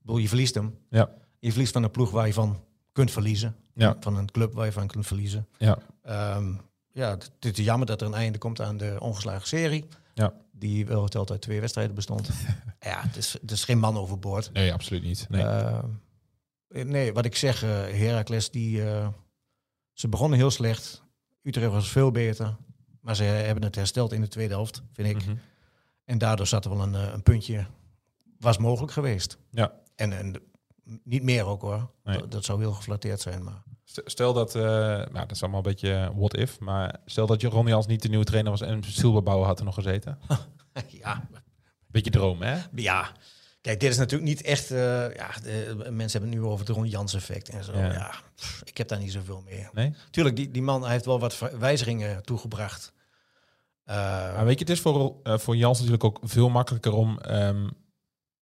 bedoel, 0.00 0.16
je 0.16 0.28
verliest 0.28 0.54
hem. 0.54 0.78
Ja. 0.90 1.10
Je 1.38 1.50
verliest 1.50 1.72
van 1.72 1.82
een 1.82 1.90
ploeg 1.90 2.10
waar 2.10 2.26
je 2.26 2.32
van 2.32 2.64
kunt 2.92 3.10
verliezen. 3.10 3.56
Ja. 3.74 3.96
Van 4.00 4.16
een 4.16 4.30
club 4.30 4.52
waar 4.54 4.64
je 4.66 4.72
van 4.72 4.86
kunt 4.86 5.06
verliezen. 5.06 5.48
Ja. 5.58 5.78
Ehm, 6.02 6.54
ja, 6.92 7.10
het, 7.10 7.30
het 7.40 7.58
is 7.58 7.64
jammer 7.64 7.86
dat 7.86 8.00
er 8.00 8.06
een 8.06 8.14
einde 8.14 8.38
komt 8.38 8.60
aan 8.60 8.76
de 8.76 8.96
ongeslagen 9.00 9.46
serie. 9.48 9.84
Ja. 10.14 10.32
Die 10.52 10.86
wel 10.86 11.02
geteld 11.02 11.30
uit 11.30 11.40
twee 11.40 11.60
wedstrijden 11.60 11.94
bestond. 11.94 12.28
ja, 12.80 13.00
het 13.02 13.16
is, 13.16 13.32
het 13.40 13.50
is 13.50 13.64
geen 13.64 13.78
man 13.78 13.96
overboord. 13.96 14.52
Nee, 14.52 14.72
absoluut 14.72 15.02
niet. 15.02 15.26
Nee. 15.28 15.42
Ehm, 15.42 15.86
nee, 16.68 17.12
wat 17.12 17.24
ik 17.24 17.36
zeg, 17.36 17.62
eh 17.62 17.70
Heracles, 17.70 18.50
die, 18.50 18.82
ze 19.92 20.08
begonnen 20.08 20.38
heel 20.38 20.50
slecht. 20.50 21.02
Utrecht 21.42 21.70
was 21.70 21.88
veel 21.88 22.10
beter. 22.10 22.56
Maar 23.04 23.16
ze 23.16 23.22
hebben 23.24 23.64
het 23.64 23.74
hersteld 23.74 24.12
in 24.12 24.20
de 24.20 24.28
tweede 24.28 24.54
helft, 24.54 24.82
vind 24.92 25.08
ik. 25.08 25.26
Mhm. 25.26 25.36
En 26.04 26.18
daardoor 26.18 26.46
zat 26.46 26.64
er 26.64 26.70
wel 26.70 26.82
een, 26.82 26.94
eh, 26.94 27.12
een 27.12 27.22
puntje, 27.22 27.66
was 28.38 28.58
mogelijk 28.58 28.92
geweest. 28.92 29.38
Ja. 29.50 29.72
En, 29.96 30.12
en 30.18 30.34
niet 31.02 31.22
meer 31.22 31.44
ook 31.44 31.60
hoor. 31.62 31.90
Nee. 32.04 32.18
Dat, 32.18 32.30
dat 32.30 32.44
zou 32.44 32.60
heel 32.60 32.72
geflatteerd 32.72 33.20
zijn. 33.20 33.44
Maar 33.44 33.62
St- 33.84 34.02
Stel 34.04 34.32
dat, 34.32 34.54
eh, 34.54 34.62
nou, 34.62 35.12
dat 35.12 35.30
is 35.30 35.42
allemaal 35.42 35.60
een 35.64 35.70
beetje 35.70 36.12
what 36.14 36.36
if, 36.36 36.58
maar 36.60 37.00
stel 37.04 37.26
dat 37.26 37.40
je 37.40 37.48
Ronnie 37.48 37.72
Jans 37.72 37.86
niet 37.86 38.02
de 38.02 38.08
nieuwe 38.08 38.24
trainer 38.24 38.50
was 38.50 38.60
en 38.60 38.82
Silberbouwer 38.82 39.46
had 39.46 39.58
er 39.58 39.64
nog 39.64 39.74
gezeten. 39.74 40.18
ja, 41.02 41.28
Beetje 41.86 42.10
droom, 42.10 42.42
hè? 42.42 42.58
ja. 42.74 43.12
Kijk, 43.64 43.80
dit 43.80 43.90
is 43.90 43.96
natuurlijk 43.96 44.28
niet 44.30 44.42
echt... 44.42 44.70
eh, 44.70 45.14
ja, 45.14 45.30
de, 45.42 45.74
mensen 45.90 46.20
hebben 46.20 46.30
het 46.30 46.40
nu 46.40 46.42
over 46.42 46.66
het 46.66 46.76
Ron 46.76 46.88
Jans 46.88 47.14
effect 47.14 47.48
en 47.48 47.64
zo. 47.64 47.72
Ja. 47.72 47.92
Ja. 47.92 48.14
pff, 48.36 48.62
ik 48.64 48.76
heb 48.76 48.88
daar 48.88 48.98
niet 48.98 49.12
zoveel 49.12 49.42
mee. 49.44 49.68
Nee? 49.72 49.94
Tuurlijk, 50.10 50.36
die, 50.36 50.50
die 50.50 50.62
man 50.62 50.82
hij 50.82 50.92
heeft 50.92 51.04
wel 51.04 51.20
wat 51.20 51.38
wijzigingen 51.58 52.22
toegebracht. 52.24 52.92
Eh, 53.84 53.96
Maar 54.34 54.44
weet 54.44 54.58
je, 54.58 54.64
het 54.64 54.74
is 54.74 54.80
voor, 54.80 55.16
eh, 55.22 55.38
voor 55.38 55.56
Jans 55.56 55.78
natuurlijk 55.78 56.04
ook 56.04 56.18
veel 56.22 56.48
makkelijker 56.48 56.92
om 56.92 57.18
ehm 57.18 57.68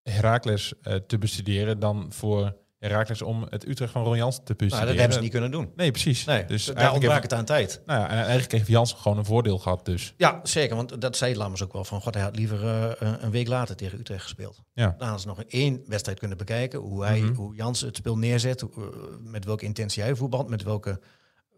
Herakles 0.04 0.74
te 1.08 1.18
bestuderen 1.18 1.80
dan 1.80 2.08
voor 2.14 2.56
Herakles 2.82 3.22
om 3.22 3.46
het 3.50 3.68
Utrecht 3.68 3.92
van 3.92 4.04
Ron 4.04 4.18
Jans 4.18 4.36
te 4.36 4.42
nou, 4.46 4.56
bestuderen. 4.58 4.88
dat 4.88 4.96
hebben 4.98 5.14
ze 5.14 5.22
niet 5.22 5.32
kunnen 5.32 5.52
doen. 5.52 5.72
Nee, 5.76 5.92
precies. 5.92 6.26
Nee, 6.26 6.46
dus 6.46 6.66
daar 6.66 6.92
ontbrak 6.94 7.22
het 7.22 7.34
aan 7.34 7.46
tijd. 7.46 7.82
nou 7.86 8.00
ja, 8.00 8.10
en 8.10 8.18
eigenlijk 8.18 8.52
heeft 8.52 8.68
Jans 8.68 8.94
gewoon 8.94 9.18
een 9.18 9.26
voordeel 9.26 9.58
gehad 9.58 9.86
dus. 9.86 10.14
Ja, 10.18 10.40
zeker. 10.44 10.76
Want 10.76 11.02
dat 11.02 11.18
zei 11.18 11.36
Lammers 11.36 11.64
ook 11.64 11.74
wel. 11.74 11.84
Van, 11.84 12.02
God, 12.02 12.14
hij 12.14 12.24
had 12.24 12.36
liever 12.36 12.68
eh, 12.68 13.12
een 13.20 13.32
week 13.32 13.48
later 13.48 13.76
tegen 13.76 14.00
Utrecht 14.00 14.24
gespeeld. 14.24 14.62
Ja. 14.74 14.86
Dan 14.86 15.00
hadden 15.08 15.20
ze 15.20 15.28
nog 15.28 15.44
één 15.44 15.82
wedstrijd 15.86 16.20
kunnen 16.20 16.38
bekijken. 16.38 16.80
Hoe, 16.80 17.06
hij, 17.06 17.20
Mhm. 17.20 17.34
hoe 17.34 17.56
Jans 17.56 17.82
het 17.82 17.96
spel 17.98 18.18
neerzet. 18.18 18.62
hoe, 18.62 18.72
eh, 18.76 18.88
met 19.20 19.46
welke 19.46 19.66
intentie 19.66 20.04
hij 20.04 20.16
voetbalt. 20.16 20.50
Met 20.50 20.64
welke, 20.64 21.00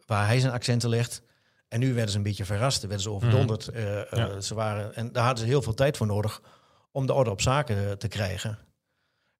waar 0.05 0.27
hij 0.27 0.39
zijn 0.39 0.53
accenten 0.53 0.89
legt. 0.89 1.21
En 1.67 1.79
nu 1.79 1.93
werden 1.93 2.11
ze 2.11 2.17
een 2.17 2.23
beetje 2.23 2.45
verrast. 2.45 2.81
werden 2.81 2.99
ze 3.01 3.09
overdonderd. 3.09 3.69
Ja. 4.11 4.41
ze 4.41 4.55
waren, 4.55 4.95
en 4.95 5.11
daar 5.11 5.23
hadden 5.25 5.43
ze 5.43 5.49
heel 5.49 5.61
veel 5.61 5.73
tijd 5.73 5.97
voor 5.97 6.07
nodig 6.07 6.41
om 6.91 7.05
de 7.05 7.13
orde 7.13 7.29
op 7.29 7.41
zaken 7.41 7.97
te 7.99 8.07
krijgen. 8.07 8.57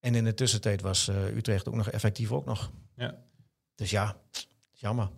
En 0.04 0.16
in 0.16 0.24
de 0.24 0.34
tussentijd 0.34 0.82
was 0.82 1.08
eh, 1.08 1.36
Utrecht 1.36 1.68
ook 1.68 1.76
nog 1.76 1.90
effectief 1.90 2.32
ook 2.32 2.46
nog. 2.46 2.72
Ja. 2.96 3.16
Dus 3.76 3.90
ja, 3.90 4.16
jammer. 4.72 5.10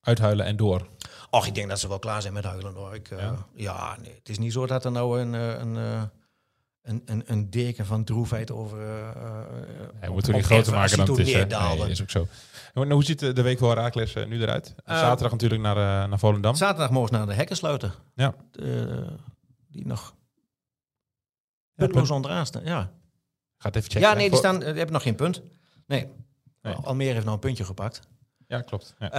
Uithuilen 0.00 0.46
en 0.46 0.56
door. 0.56 0.88
Och, 1.30 1.46
ik 1.46 1.54
denk 1.54 1.68
dat 1.68 1.80
ze 1.80 1.88
wel 1.88 1.98
klaar 1.98 2.22
zijn 2.22 2.32
met 2.32 2.44
huilen 2.44 2.74
hoor. 2.74 2.94
Ik, 2.94 3.10
eh, 3.10 3.18
Ja? 3.18 3.46
ja? 3.54 3.96
nee. 4.02 4.14
Het 4.14 4.28
is 4.28 4.38
niet 4.38 4.52
zo 4.52 4.66
dat 4.66 4.84
er 4.84 4.90
nou 4.92 5.20
een, 5.20 5.34
eh, 5.34 5.58
een, 5.58 5.76
eh, 5.76 6.02
een, 6.82 7.02
een, 7.04 7.22
een 7.26 7.50
deken 7.50 7.86
van 7.86 8.04
droefheid 8.04 8.50
over... 8.50 8.80
eh, 8.80 9.08
eh, 9.08 9.44
Hij 9.94 10.08
moet 10.08 10.26
er 10.26 10.34
niet 10.34 10.44
groter 10.44 10.72
maken 10.72 10.96
dan 10.96 11.08
het 11.10 11.18
is. 11.18 11.32
Nee, 11.32 11.90
is 11.90 12.02
ook 12.02 12.10
zo. 12.10 12.26
En 12.74 12.90
hoe 12.90 13.04
ziet 13.04 13.18
de 13.18 13.42
week 13.42 13.58
voor 13.58 13.68
Herakles 13.68 14.14
nu 14.14 14.42
eruit? 14.42 14.74
Zaterdag 14.84 15.30
natuurlijk 15.32 15.62
naar, 15.62 15.76
eh, 15.76 16.08
naar 16.08 16.18
Volendam. 16.18 16.54
Zaterdag 16.54 16.90
mogen 16.90 17.08
ze 17.08 17.14
naar 17.14 17.26
de 17.26 17.34
hekken 17.34 17.56
sluiten. 17.56 17.92
Ja. 18.14 18.34
De- 18.50 19.06
die 19.70 19.86
nog 19.86 20.14
Ja, 21.74 21.84
puntloos 21.84 22.10
onderaan 22.10 22.46
staan. 22.46 22.64
Ja, 22.64 22.90
Gaat 23.58 23.76
even 23.76 23.90
checken. 23.90 24.08
ja 24.08 24.14
nee, 24.14 24.28
die, 24.30 24.38
staan, 24.38 24.58
die 24.58 24.68
hebben 24.68 24.92
nog 24.92 25.02
geen 25.02 25.14
punt. 25.14 25.42
Nee. 25.86 26.06
Nee. 26.62 26.74
Almere 26.74 27.10
heeft 27.12 27.24
nou 27.24 27.34
een 27.34 27.40
puntje 27.42 27.64
gepakt. 27.64 28.00
Ja, 28.46 28.60
klopt. 28.60 28.94
Ja. 28.98 29.10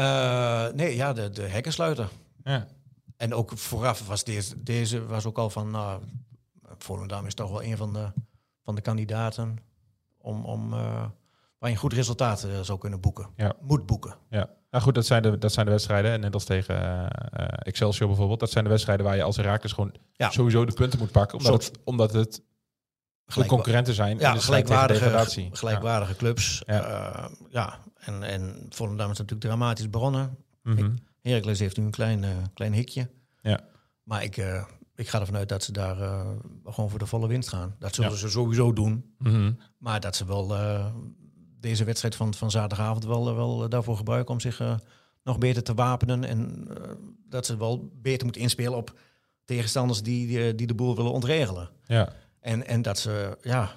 Eh, 0.68 0.74
nee, 0.74 0.96
ja, 0.96 1.14
de, 1.14 1.30
de 1.30 1.42
hekken 1.42 1.72
sluiten. 1.74 2.10
Ja. 2.44 2.68
En 3.18 3.34
ook 3.34 3.58
vooraf 3.58 4.08
was 4.08 4.24
deze, 4.24 4.64
deze 4.64 5.06
was 5.06 5.26
ook 5.26 5.38
al 5.38 5.50
van, 5.50 5.72
nou, 5.72 6.02
Volendam 6.78 7.26
is 7.26 7.34
toch 7.34 7.50
wel 7.50 7.64
een 7.64 7.78
van 7.78 7.94
de, 7.94 8.12
van 8.64 8.76
de 8.76 8.82
kandidaten 8.82 9.58
om, 10.18 10.46
om 10.46 10.74
eh, 10.74 10.80
waar 11.58 11.70
je 11.70 11.76
een 11.76 11.76
goed 11.82 11.94
resultaat 11.94 12.44
eh, 12.44 12.60
zou 12.62 12.80
kunnen 12.80 13.00
boeken. 13.00 13.28
Ja. 13.36 13.54
Moet 13.62 13.86
boeken. 13.86 14.16
Ja, 14.30 14.50
nou 14.72 14.84
goed, 14.84 14.96
dat 14.96 15.06
zijn 15.06 15.22
de, 15.22 15.38
dat 15.38 15.54
zijn 15.54 15.66
de 15.66 15.72
wedstrijden. 15.72 16.12
En 16.12 16.20
net 16.20 16.34
als 16.34 16.44
tegen 16.44 16.82
eh, 16.82 17.06
eh, 17.32 17.48
Excelsior 17.60 18.08
bijvoorbeeld. 18.08 18.40
Dat 18.40 18.52
zijn 18.52 18.64
de 18.64 18.70
wedstrijden 18.70 19.06
waar 19.06 19.16
je 19.16 19.24
als 19.24 19.36
Herakles 19.38 19.72
gewoon 19.72 19.94
Ja. 20.14 20.30
sowieso 20.30 20.66
de 20.66 20.74
punten 20.74 21.00
moet 21.00 21.12
pakken. 21.12 21.38
Omdat, 21.38 21.64
Zo. 21.64 21.70
het, 21.72 21.80
omdat 21.84 22.14
het 22.14 22.42
de 23.28 23.34
Gelijkwa- 23.34 23.56
concurrenten 23.56 23.94
zijn. 23.94 24.18
Ja, 24.20 24.30
in 24.30 24.36
de 24.38 24.42
gelijkwaardige, 24.44 25.50
gelijkwaardige 25.52 26.16
clubs. 26.16 26.64
Ja. 26.66 26.76
Ja, 26.76 27.30
ja. 27.50 27.80
En, 27.96 28.24
en 28.24 28.66
Volendam 28.70 29.12
is 29.12 29.18
natuurlijk 29.18 29.48
dramatisch 29.48 29.90
begonnen. 29.90 30.38
Ja. 30.64 30.72
Mhm. 30.74 30.90
Heracles 31.22 31.60
heeft 31.60 31.78
nu 31.78 31.84
een 31.84 31.92
klein, 31.92 32.24
eh, 32.24 32.30
klein 32.54 32.74
hikje. 32.74 33.10
Ja. 33.42 33.60
Maar 34.04 34.24
ik, 34.24 34.38
eh, 34.38 34.64
ik 34.96 35.10
ga 35.10 35.20
ervan 35.20 35.36
uit 35.36 35.50
dat 35.50 35.64
ze 35.64 35.72
daar 35.72 36.02
eh, 36.02 36.28
gewoon 36.66 36.90
voor 36.90 37.00
de 37.00 37.06
volle 37.06 37.28
winst 37.28 37.50
gaan. 37.50 37.76
Dat 37.80 37.96
zullen 37.96 38.12
Ja. 38.12 38.18
ze 38.18 38.30
sowieso 38.30 38.74
doen. 38.74 39.14
Mhm. 39.18 39.52
Maar 39.78 40.00
dat 40.00 40.16
ze 40.16 40.26
wel 40.26 40.56
eh, 40.56 40.86
deze 41.60 41.84
wedstrijd 41.84 42.16
van, 42.16 42.34
van 42.34 42.52
zaterdagavond 42.52 43.06
wel, 43.06 43.36
wel 43.36 43.64
eh, 43.64 43.70
daarvoor 43.70 43.98
gebruiken 43.98 44.34
om 44.34 44.40
zich 44.40 44.60
eh, 44.60 44.76
nog 45.24 45.38
beter 45.38 45.64
te 45.64 45.74
wapenen. 45.74 46.24
En 46.24 46.68
eh, 46.70 46.92
dat 47.30 47.46
ze 47.46 47.58
wel 47.58 47.90
beter 48.02 48.24
moeten 48.24 48.42
inspelen 48.42 48.78
op 48.78 49.00
tegenstanders 49.46 50.02
die, 50.04 50.28
die, 50.28 50.56
die 50.56 50.68
de 50.68 50.76
boel 50.76 50.96
willen 50.96 51.12
ontregelen. 51.12 51.70
Ja. 51.84 52.14
En, 52.48 52.68
en 52.68 52.82
dat 52.82 53.00
ze, 53.00 53.38
ja, 53.42 53.72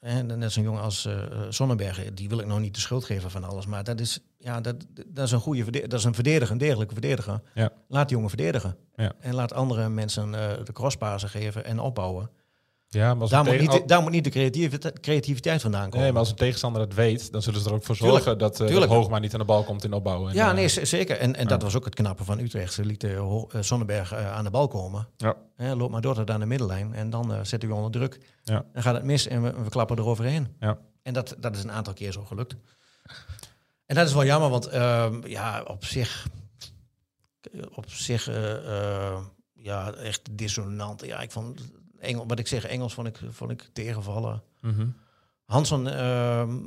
en 0.00 0.38
net 0.38 0.52
zo'n 0.52 0.62
jongen 0.62 0.82
als 0.82 1.06
eh 1.06 1.16
Sonnenberg, 1.48 2.12
die 2.14 2.28
wil 2.28 2.38
ik 2.38 2.46
nog 2.46 2.60
niet 2.60 2.74
de 2.74 2.80
schuld 2.80 3.04
geven 3.04 3.30
van 3.30 3.44
alles. 3.44 3.66
Maar 3.66 3.84
dat 3.84 4.00
is, 4.00 4.20
ja, 4.38 4.60
dat, 4.60 4.76
dat 5.06 5.26
is 5.26 5.32
een 5.32 5.40
goede. 5.40 5.86
Dat 5.86 5.98
is 5.98 6.04
een 6.04 6.14
verdediger, 6.14 6.52
een 6.52 6.58
degelijke 6.58 6.92
verdediger. 6.92 7.40
Ja. 7.54 7.72
Laat 7.88 8.08
die 8.08 8.16
jongen 8.16 8.30
verdedigen. 8.30 8.76
Ja. 8.94 9.12
En 9.20 9.34
laat 9.34 9.52
andere 9.52 9.88
mensen 9.88 10.34
eh, 10.34 10.64
de 10.64 10.72
crosspasen 10.72 11.28
geven 11.28 11.64
en 11.64 11.78
opbouwen. 11.78 12.30
Ja, 12.94 13.14
maar 13.14 13.28
Daar 13.28 13.44
moet, 13.44 13.60
niet, 13.60 13.70
de- 13.72 13.82
daar 13.86 14.02
moet 14.02 14.10
niet 14.10 14.24
de 14.24 14.30
creativiteit, 14.30 15.00
creativiteit 15.00 15.60
vandaan 15.62 15.84
komen. 15.84 16.00
Nee, 16.00 16.10
maar 16.10 16.20
als 16.20 16.30
een 16.30 16.36
tegenstander 16.36 16.80
het 16.82 16.94
weet, 16.94 17.32
dan 17.32 17.42
zullen 17.42 17.60
ze 17.60 17.68
er 17.68 17.74
ook 17.74 17.84
voor 17.84 17.96
Tuurlijk, 17.96 18.16
zorgen 18.24 18.38
dat, 18.38 18.56
tuurlijk. 18.56 18.80
dat 18.80 18.88
Hoogma 18.88 19.18
niet 19.18 19.32
aan 19.32 19.38
de 19.38 19.44
bal 19.44 19.64
komt 19.64 19.84
in 19.84 19.92
opbouwen. 19.92 20.30
En, 20.30 20.36
Ja, 20.36 20.48
eh, 20.48 20.54
nee, 20.54 20.68
zeker. 20.68 21.18
En, 21.18 21.36
en 21.36 21.46
dat 21.48 21.62
was 21.62 21.74
ook 21.76 21.84
het 21.84 21.94
knappe 21.94 22.24
van 22.24 22.38
Utrecht. 22.38 22.72
Ze 22.72 22.84
lieten 22.84 23.16
eh, 23.16 23.42
Sonnenberg 23.60 24.12
eh, 24.12 24.32
aan 24.32 24.44
de 24.44 24.50
bal 24.50 24.68
komen. 24.68 25.08
Ja. 25.16 25.34
Hè, 25.56 25.74
loop 25.74 25.90
maar 25.90 26.00
door 26.00 26.14
tot 26.14 26.30
aan 26.30 26.40
de 26.40 26.46
middenlijn. 26.46 26.94
En 26.94 27.10
dan 27.10 27.32
eh 27.34 27.38
zetten 27.42 27.68
we 27.68 27.74
onder 27.74 27.90
druk. 27.90 28.18
Ja. 28.42 28.64
Dan 28.72 28.82
gaat 28.82 28.94
het 28.94 29.04
mis 29.04 29.26
en 29.26 29.42
we, 29.42 29.52
we 29.62 29.70
klappen 29.70 29.98
eroverheen. 29.98 30.48
Ja. 30.60 30.78
En 31.02 31.12
dat, 31.12 31.34
dat 31.38 31.56
is 31.56 31.62
een 31.62 31.72
aantal 31.72 31.92
keer 31.92 32.12
zo 32.12 32.24
gelukt. 32.24 32.56
En 33.86 33.94
dat 33.94 34.06
is 34.06 34.12
wel 34.14 34.24
jammer, 34.24 34.50
want 34.50 34.66
ehm, 34.66 35.26
ja, 35.26 35.62
op 35.66 35.84
zich... 35.84 36.26
Op 37.74 37.90
zich, 37.90 38.28
eh, 38.28 38.52
eh, 39.12 39.18
ja, 39.52 39.92
echt 39.92 40.20
dissonant. 40.38 41.06
Ja, 41.06 41.20
ik 41.20 41.30
vond... 41.30 41.60
Engel, 42.04 42.26
wat 42.26 42.38
ik 42.38 42.46
zeg, 42.46 42.64
Engels 42.64 42.94
vond 42.94 43.06
ik, 43.06 43.20
vond 43.30 43.50
ik 43.50 43.70
tegenvallen. 43.72 44.42
Mhm. 44.60 44.86
Hansson, 45.44 45.88
ehm, 45.88 46.58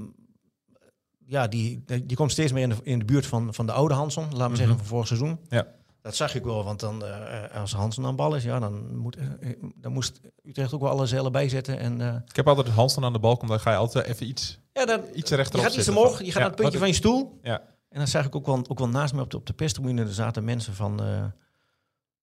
ja, 1.25 1.47
die, 1.47 1.83
die 2.05 2.17
komt 2.17 2.31
steeds 2.31 2.51
meer 2.51 2.63
in 2.63 2.69
de, 2.69 2.75
in 2.83 2.99
de 2.99 3.05
buurt 3.05 3.25
van, 3.25 3.53
van 3.53 3.65
de 3.65 3.71
oude 3.71 3.93
Hansson, 3.93 4.35
laat 4.35 4.49
me 4.49 4.55
zeggen, 4.55 4.77
van 4.77 4.85
vorig 4.85 5.07
seizoen. 5.07 5.39
Ja. 5.49 5.67
Dat 6.01 6.15
zag 6.15 6.35
ik 6.35 6.43
wel, 6.43 6.63
want 6.63 6.79
dan, 6.79 7.05
eh, 7.05 7.61
als 7.61 7.73
Hansson 7.73 8.05
aan 8.05 8.15
bal 8.15 8.35
is, 8.35 8.43
ja, 8.43 8.59
dan, 8.59 8.97
moet, 8.97 9.15
eh, 9.15 9.49
dan 9.75 9.91
moest 9.91 10.21
Utrecht 10.43 10.73
ook 10.73 10.81
wel 10.81 10.89
alle 10.89 11.05
zeilen 11.05 11.31
bijzetten. 11.31 11.79
En, 11.79 12.01
eh, 12.01 12.15
Ik 12.27 12.35
heb 12.35 12.47
altijd 12.47 12.67
Hans 12.67 12.95
dan 12.95 13.03
aan 13.03 13.13
de 13.13 13.19
bal 13.19 13.37
komt, 13.37 13.49
dan 13.49 13.59
ga 13.59 13.71
je 13.71 13.77
altijd 13.77 14.05
even 14.05 14.27
iets, 14.27 14.59
ja, 14.73 14.85
dan, 14.85 15.01
iets 15.13 15.29
je 15.29 15.35
rechterop 15.35 15.65
gaat 15.65 15.75
iets 15.75 15.89
omhoog, 15.89 16.19
je 16.19 16.25
gaat 16.25 16.33
Ja, 16.33 16.39
naar 16.39 16.47
het 16.47 16.55
puntje 16.55 16.77
van 16.77 16.87
je 16.87 16.93
stoel. 16.93 17.39
Ja. 17.41 17.61
En 17.89 17.97
dan 17.97 18.07
zag 18.07 18.25
ik 18.25 18.35
ook 18.35 18.45
wel, 18.45 18.65
ook 18.67 18.79
wel 18.79 18.89
naast 18.89 19.13
me 19.13 19.21
op 19.21 19.29
de, 19.29 19.37
op 19.37 19.45
de 19.57 20.01
er 20.01 20.13
zaten 20.13 20.43
mensen 20.43 20.73
van, 20.73 21.01
eh, 21.01 21.25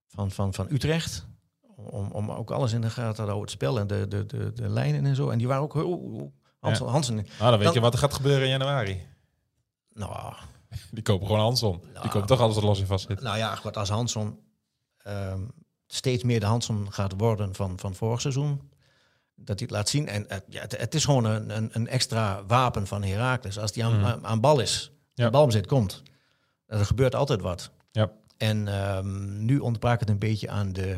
van, 0.06 0.30
van, 0.30 0.54
van 0.54 0.66
Utrecht. 0.71 1.26
Om, 1.76 2.11
om 2.11 2.31
ook 2.31 2.50
alles 2.50 2.73
in 2.73 2.81
de 2.81 2.90
gaten 2.90 3.14
te 3.14 3.21
houden, 3.23 3.40
het 3.40 3.50
spel 3.50 3.78
en 3.78 3.87
de, 3.87 4.09
de, 4.09 4.26
de, 4.26 4.52
de 4.52 4.69
lijnen 4.69 5.07
en 5.07 5.14
zo. 5.16 5.28
En 5.31 5.38
die 5.38 5.47
waren 5.47 5.62
ook 5.62 5.75
heel... 5.75 6.33
Hansson, 6.61 6.88
Hansson, 6.88 7.14
Nou, 7.14 7.26
dan 7.38 7.50
weet 7.50 7.62
Dan- 7.62 7.73
je 7.75 7.81
wat 7.81 7.93
er 7.93 7.99
gaat 7.99 8.14
gebeuren 8.14 8.43
in 8.45 8.49
januari. 8.50 9.07
nou, 9.93 10.35
Die 10.90 11.02
kopen 11.02 11.26
gewoon 11.26 11.40
Hanson. 11.43 11.81
Die 11.83 11.93
Nou. 11.93 12.09
kopen 12.09 12.26
toch 12.26 12.40
alles 12.40 12.54
wat 12.54 12.64
los 12.64 12.81
in 12.81 12.87
vast 12.87 13.07
zit. 13.09 13.21
Nou 13.21 13.37
ja, 13.37 13.54
goed, 13.54 13.76
als 13.76 13.88
Hansson 13.88 14.38
ehm, 14.99 15.40
steeds 15.87 16.23
meer 16.25 16.40
de 16.40 16.47
Hansson 16.47 16.93
gaat 16.93 17.12
worden 17.16 17.54
van, 17.54 17.78
van 17.78 17.95
vorig 17.95 18.21
seizoen, 18.21 18.71
dat 19.35 19.59
hij 19.59 19.69
het 19.69 19.71
laat 19.71 19.88
zien. 19.88 20.09
En 20.09 20.26
ja, 20.49 20.61
het, 20.61 20.78
het 20.78 20.95
is 20.95 21.04
gewoon 21.04 21.25
een, 21.25 21.57
een, 21.57 21.69
een 21.73 21.88
extra 21.88 22.45
wapen 22.47 22.87
van 22.87 23.02
Heracles. 23.02 23.59
Als 23.59 23.73
die 23.73 23.85
aan, 23.85 23.97
Mhm. 23.97 24.04
aan, 24.04 24.26
aan 24.26 24.40
bal 24.40 24.61
is, 24.61 24.93
Ja. 25.14 25.25
aan 25.25 25.31
balbezit 25.31 25.66
komt, 25.66 26.02
er 26.66 26.85
gebeurt 26.87 27.14
altijd 27.14 27.40
wat. 27.40 27.71
Ja. 27.90 28.11
En 28.37 28.69
ehm, 28.69 29.45
nu 29.45 29.59
ontbrak 29.59 30.00
het 30.00 30.09
een 30.11 30.19
beetje 30.19 30.49
aan 30.50 30.73
de, 30.73 30.97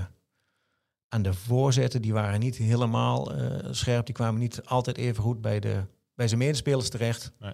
aan 1.17 1.23
de 1.23 1.35
voorzetten. 1.35 2.03
Die 2.03 2.13
waren 2.13 2.41
niet 2.41 2.57
helemaal 2.57 3.35
eh, 3.35 3.69
scherp. 3.71 4.07
Die 4.07 4.15
kwamen 4.15 4.41
niet 4.41 4.65
altijd 4.65 4.97
even 4.97 5.23
goed 5.23 5.41
bij, 5.41 5.61
de, 5.61 5.85
bij 6.15 6.29
zijn 6.29 6.39
medespelers 6.39 6.89
terecht. 6.89 7.33
Nee. 7.39 7.53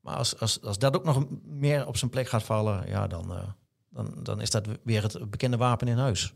Maar 0.00 0.16
als, 0.16 0.38
als, 0.38 0.62
als 0.62 0.78
dat 0.78 0.96
ook 0.96 1.04
nog 1.04 1.26
meer 1.44 1.86
op 1.86 1.96
zijn 1.96 2.10
plek 2.10 2.28
gaat 2.28 2.42
vallen, 2.42 2.88
ja, 2.88 3.06
dan, 3.06 3.32
eh, 3.32 3.42
dan, 3.90 4.14
dan 4.22 4.40
is 4.40 4.50
dat 4.50 4.68
weer 4.84 5.02
het 5.02 5.30
bekende 5.30 5.56
wapen 5.56 5.88
in 5.88 5.98
huis. 5.98 6.34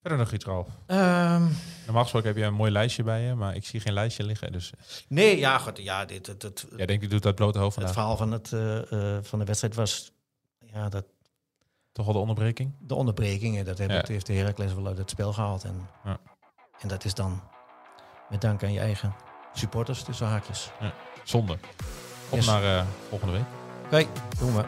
Verder 0.00 0.18
nog 0.18 0.32
iets, 0.32 0.44
Ralf. 0.44 0.68
Ehm, 0.86 1.42
Normaal 1.84 2.02
gesproken 2.02 2.28
heb 2.28 2.38
je 2.38 2.44
een 2.44 2.54
mooi 2.54 2.70
lijstje 2.70 3.02
bij 3.02 3.22
je, 3.22 3.34
maar 3.34 3.56
ik 3.56 3.64
zie 3.64 3.80
geen 3.80 3.92
lijstje 3.92 4.24
liggen. 4.24 4.52
Dus 4.52 4.72
nee, 5.08 5.38
ja, 5.38 5.58
goed, 5.58 5.78
ja, 5.78 6.04
dit, 6.04 6.26
het, 6.26 6.42
het, 6.42 6.66
jij 6.76 6.86
denkt, 6.86 7.00
die 7.00 7.10
doet 7.10 7.22
dat 7.22 7.34
blote 7.34 7.58
hoofd 7.58 7.76
het 7.76 7.90
verhaal 7.90 8.16
van, 8.16 8.32
het, 8.32 8.52
eh, 8.52 9.18
van 9.22 9.38
de 9.38 9.44
wedstrijd 9.44 9.74
was 9.74 10.12
ja, 10.58 10.88
dat, 10.88 11.04
Toch 11.92 12.04
wel 12.04 12.14
de 12.14 12.20
onderbreking? 12.20 12.72
de 12.78 12.94
onderbrekingen. 12.94 13.64
Dat 13.64 13.78
heeft, 13.78 13.90
Ja. 13.90 13.96
dat 13.96 14.08
heeft 14.08 14.26
de 14.26 14.32
Heracles 14.32 14.74
wel 14.74 14.86
uit 14.86 14.98
het 14.98 15.10
spel 15.10 15.32
gehaald. 15.32 15.64
En, 15.64 15.88
Ja. 16.04 16.18
en 16.80 16.88
dat 16.88 17.04
is 17.04 17.14
dan 17.14 17.40
met 18.30 18.40
dank 18.40 18.62
aan 18.62 18.72
je 18.72 18.80
eigen 18.80 19.14
supporters 19.52 20.02
tussen 20.02 20.26
haakjes. 20.26 20.70
Zonde. 21.24 21.52
Op 22.28 22.38
Yes. 22.38 22.46
naar 22.46 22.78
eh, 22.78 22.84
volgende 23.08 23.32
week. 23.32 23.44
Oké, 23.84 24.20
doen 24.38 24.54
we. 24.56 24.64